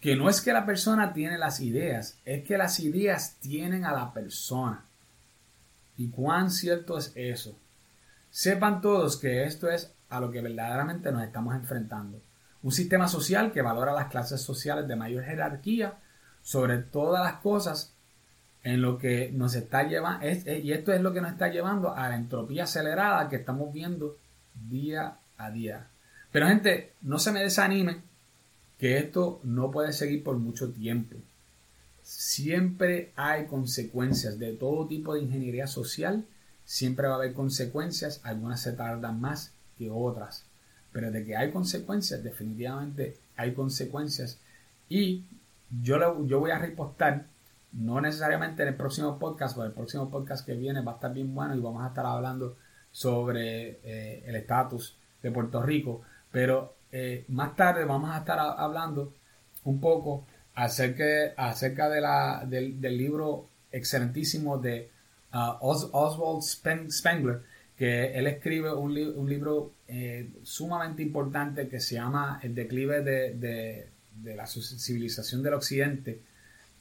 que 0.01 0.17
no 0.17 0.29
es 0.29 0.41
que 0.41 0.53
la 0.53 0.67
persona 0.67 1.13
tiene 1.13 1.39
las 1.39 1.61
ideas, 1.61 2.19
es 2.25 2.45
que 2.45 2.59
las 2.59 2.81
ideas 2.81 3.37
tienen 3.41 3.85
a 3.85 3.93
la 3.93 4.13
persona. 4.13 4.85
¿Y 5.97 6.09
cuán 6.09 6.51
cierto 6.51 6.99
es 6.99 7.13
eso? 7.15 7.57
Sepan 8.33 8.81
todos 8.81 9.17
que 9.17 9.45
esto 9.45 9.71
es 9.71 9.95
a 10.09 10.19
lo 10.19 10.33
que 10.33 10.41
verdaderamente 10.41 11.13
nos 11.13 11.23
estamos 11.23 11.55
enfrentando. 11.55 12.21
Un 12.65 12.73
sistema 12.73 13.07
social 13.07 13.53
que 13.53 13.63
valora 13.63 13.93
las 13.93 14.09
clases 14.09 14.41
sociales 14.41 14.89
de 14.89 14.97
mayor 14.97 15.23
jerarquía 15.23 16.01
sobre 16.43 16.79
todas 16.79 17.23
las 17.23 17.41
cosas 17.41 17.95
en 18.65 18.83
lo 18.83 18.99
que 18.99 19.31
nos 19.33 19.55
está 19.55 19.85
llevando, 19.85 20.27
y 20.27 20.73
esto 20.73 20.93
es 20.93 21.01
lo 21.01 21.13
que 21.13 21.21
nos 21.21 21.33
está 21.33 21.49
llevando 21.49 21.95
a 21.95 22.09
la 22.09 22.17
entropía 22.17 22.65
acelerada 22.65 23.29
que 23.29 23.37
estamos 23.37 23.73
viendo 23.73 24.17
día 24.69 25.19
a 25.37 25.51
día. 25.53 25.87
Pero 26.33 26.49
gente, 26.49 26.95
no 27.03 27.21
se 27.21 27.31
me 27.31 27.41
desanimen 27.41 28.03
que 28.79 28.99
esto 28.99 29.41
no 29.45 29.71
puede 29.71 29.93
seguir 29.93 30.25
por 30.25 30.37
mucho 30.39 30.73
tiempo 30.73 31.17
siempre 32.03 33.13
hay 33.17 33.47
consecuencias 33.47 34.39
de 34.39 34.53
todo 34.53 34.87
tipo 34.87 35.15
de 35.15 35.23
ingeniería 35.23 35.67
social, 35.67 36.25
siempre 36.65 37.07
va 37.07 37.15
a 37.15 37.17
haber 37.17 37.33
consecuencias, 37.33 38.21
algunas 38.25 38.61
se 38.61 38.73
tardan 38.73 39.21
más 39.21 39.53
que 39.79 39.91
otras, 39.91 40.45
pero 40.93 41.11
de 41.11 41.25
que 41.25 41.37
hay 41.37 41.51
consecuencias, 41.51 42.23
definitivamente 42.23 43.17
hay 43.37 43.55
consecuencias. 43.55 44.39
Y 44.89 45.25
yo, 45.83 46.27
yo 46.27 46.41
voy 46.41 46.51
a 46.51 46.59
repostar, 46.59 47.27
no 47.73 48.01
necesariamente 48.01 48.63
en 48.63 48.69
el 48.69 48.77
próximo 48.77 49.19
podcast, 49.19 49.57
pero 49.57 49.67
el 49.67 49.73
próximo 49.73 50.11
podcast 50.11 50.45
que 50.45 50.55
viene 50.55 50.83
va 50.83 50.93
a 50.93 50.95
estar 50.97 51.13
bien 51.13 51.35
bueno 51.35 51.55
y 51.55 51.61
vamos 51.61 51.83
a 51.83 51.89
estar 51.89 52.05
hablando 52.05 52.57
sobre 52.91 53.81
eh, 53.83 54.23
el 54.27 54.37
estatus 54.37 54.97
de 55.23 55.31
Puerto 55.31 55.63
Rico, 55.63 56.03
pero 56.31 56.75
eh, 56.93 57.25
más 57.29 57.57
tarde 57.57 57.85
vamos 57.85 58.11
a 58.11 58.19
estar 58.19 58.39
hablando 58.39 59.15
un 59.65 59.81
poco 59.81 60.27
acerca, 60.55 61.05
acerca 61.37 61.89
de 61.89 62.01
la, 62.01 62.45
del, 62.47 62.81
libro 62.81 63.49
excelentísimo 63.71 64.59
de 64.59 64.91
Oswald 65.33 66.43
Spengler, 66.91 67.43
que 67.77 68.13
él 68.13 68.27
escribe 68.27 68.73
un, 68.73 68.95
libro 68.95 69.73
eh, 69.89 70.31
sumamente 70.43 71.03
importante 71.03 71.69
que 71.69 71.81
se 71.81 71.97
llama 71.97 72.41
El 72.43 72.55
declive 72.55 73.03
de, 73.03 73.89
la 74.25 74.47
civilización 74.47 75.43
del 75.43 75.55
occidente. 75.55 76.21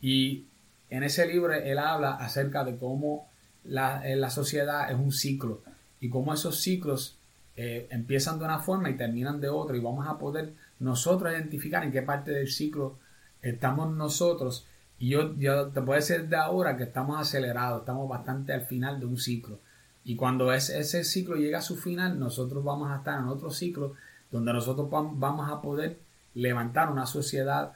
Y 0.02 0.46
en 0.90 1.04
ese 1.04 1.26
libro 1.26 1.54
él 1.54 1.80
habla 1.80 2.16
acerca 2.16 2.64
de 2.64 2.76
cómo 2.76 3.30
la, 3.64 4.04
la 4.16 4.30
sociedad 4.30 4.92
es 4.92 4.98
un 4.98 5.12
ciclo 5.12 5.62
y 6.00 6.10
cómo 6.10 6.34
esos 6.34 6.60
ciclos 6.62 7.18
eh, 7.56 7.88
empiezan 7.92 8.40
de 8.40 8.46
una 8.46 8.60
forma 8.60 8.90
y 8.90 8.98
terminan 8.98 9.42
de 9.42 9.50
otra 9.50 9.76
y 9.78 9.80
vamos 9.80 10.08
a 10.08 10.18
poder 10.18 10.54
nosotros 10.80 11.32
identificar 11.32 11.84
en 11.84 11.92
qué 11.92 12.02
parte 12.02 12.32
del 12.32 12.50
ciclo 12.50 12.98
estamos 13.42 13.94
nosotros, 13.94 14.66
y 15.02 15.10
yo, 15.10 15.36
yo 15.36 15.70
te 15.70 15.82
puedo 15.82 16.00
decir 16.00 16.30
de 16.30 16.36
ahora 16.36 16.78
que 16.78 16.84
estamos 16.84 17.20
acelerados, 17.20 17.80
estamos 17.80 18.08
bastante 18.08 18.54
al 18.54 18.68
final 18.68 19.00
de 19.00 19.08
un 19.08 19.18
ciclo. 19.18 19.58
Y 20.04 20.16
cuando 20.16 20.54
ese, 20.54 20.80
ese 20.80 21.04
ciclo 21.04 21.38
llega 21.38 21.58
a 21.58 21.64
su 21.64 21.76
final, 21.76 22.20
nosotros 22.20 22.64
vamos 22.64 22.92
a 22.92 22.98
estar 22.98 23.20
en 23.20 23.26
otro 23.26 23.50
ciclo 23.50 23.96
donde 24.30 24.54
nosotros 24.54 24.92
vamos 24.92 25.50
a 25.50 25.60
poder 25.60 25.98
levantar 26.36 26.92
una 26.92 27.08
sociedad 27.08 27.74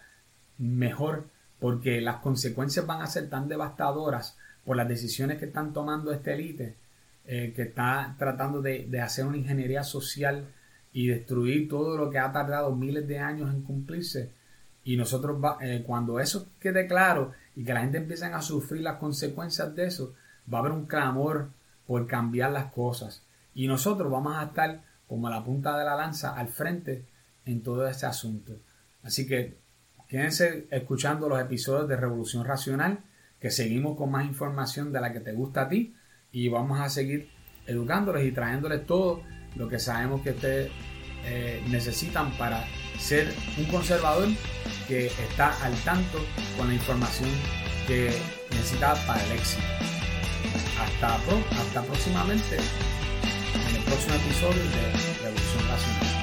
mejor 0.59 1.25
porque 1.59 1.99
las 1.99 2.17
consecuencias 2.17 2.85
van 2.85 3.01
a 3.01 3.07
ser 3.07 3.27
tan 3.27 3.47
devastadoras 3.47 4.38
por 4.63 4.77
las 4.77 4.88
decisiones 4.88 5.39
que 5.39 5.45
están 5.45 5.73
tomando 5.73 6.11
esta 6.11 6.31
élite 6.31 6.75
eh, 7.25 7.53
que 7.55 7.63
está 7.63 8.15
tratando 8.19 8.61
de, 8.61 8.85
de, 8.85 9.01
hacer 9.01 9.25
una 9.25 9.38
ingeniería 9.38 9.83
social 9.83 10.45
y 10.93 11.07
destruir 11.07 11.69
todo 11.69 11.97
lo 11.97 12.11
que 12.11 12.19
ha 12.19 12.31
tardado 12.31 12.75
miles 12.75 13.07
de 13.07 13.17
años 13.17 13.51
en 13.51 13.63
cumplirse 13.63 14.29
y 14.86 14.98
nosotros, 14.98 15.41
eh, 15.62 15.84
cuando 15.86 16.19
eso 16.19 16.48
quede 16.60 16.86
claro 16.86 17.34
y 17.56 17.65
que 17.65 17.74
la 17.74 17.82
gente 17.82 17.98
empiece 17.98 18.26
a 18.26 18.41
sufrir 18.41 18.84
las 18.84 18.98
consecuencias 18.98 19.76
de 19.76 19.88
eso, 19.88 20.13
va 20.52 20.60
a 20.60 20.62
haber 20.62 20.74
un 20.74 20.86
clamor 20.86 21.50
por 21.88 22.06
cambiar 22.06 22.52
las 22.52 22.71
cosas. 22.71 23.24
Y 23.56 23.67
nosotros 23.67 24.12
vamos 24.12 24.38
a 24.38 24.43
estar 24.43 24.84
como 25.08 25.28
a 25.28 25.32
la 25.32 25.43
punta 25.43 25.76
de 25.76 25.86
la 25.86 25.95
lanza 25.95 26.36
al 26.36 26.50
frente 26.50 27.04
en 27.45 27.63
todo 27.63 27.88
este 27.88 28.06
asunto. 28.06 28.60
Así 29.02 29.26
que 29.26 29.58
quédense 30.08 30.67
escuchando 30.69 31.28
los 31.28 31.41
episodios 31.41 31.89
de 31.89 31.98
Revolución 31.98 32.45
Racional, 32.45 33.00
que 33.39 33.50
seguimos 33.50 33.98
con 33.98 34.12
más 34.12 34.26
información 34.26 34.93
de 34.93 35.02
la 35.02 35.12
que 35.12 35.19
te 35.19 35.34
gusta 35.34 35.62
a 35.62 35.69
ti 35.69 35.95
y 36.32 36.48
vamos 36.50 36.80
a 36.80 36.89
seguir 36.89 37.30
educándoles 37.65 38.24
y 38.24 38.32
trayéndoles 38.32 38.86
todo 38.86 39.24
lo 39.56 39.67
que 39.67 39.80
sabemos 39.80 40.21
que 40.21 40.30
ustedes 40.32 40.71
eh, 41.26 41.63
necesitan 41.69 42.32
para 42.38 42.63
ser 42.99 43.34
un 43.58 43.65
conservador 43.65 44.29
que 44.88 45.08
está 45.08 45.55
al 45.63 45.73
tanto 45.84 46.23
con 46.58 46.67
la 46.67 46.73
información 46.73 47.29
que 47.87 48.12
necesita 48.52 48.96
para 49.06 49.23
el 49.23 49.31
éxito. 49.33 49.63
Hasta, 50.79 51.15
hasta 51.15 51.81
próximamente 51.83 52.58
en 52.58 53.75
el 53.75 53.83
próximo 53.83 54.15
episodio 54.15 54.63
de 54.63 55.23
Revolución 55.23 55.67
Racional. 55.69 56.14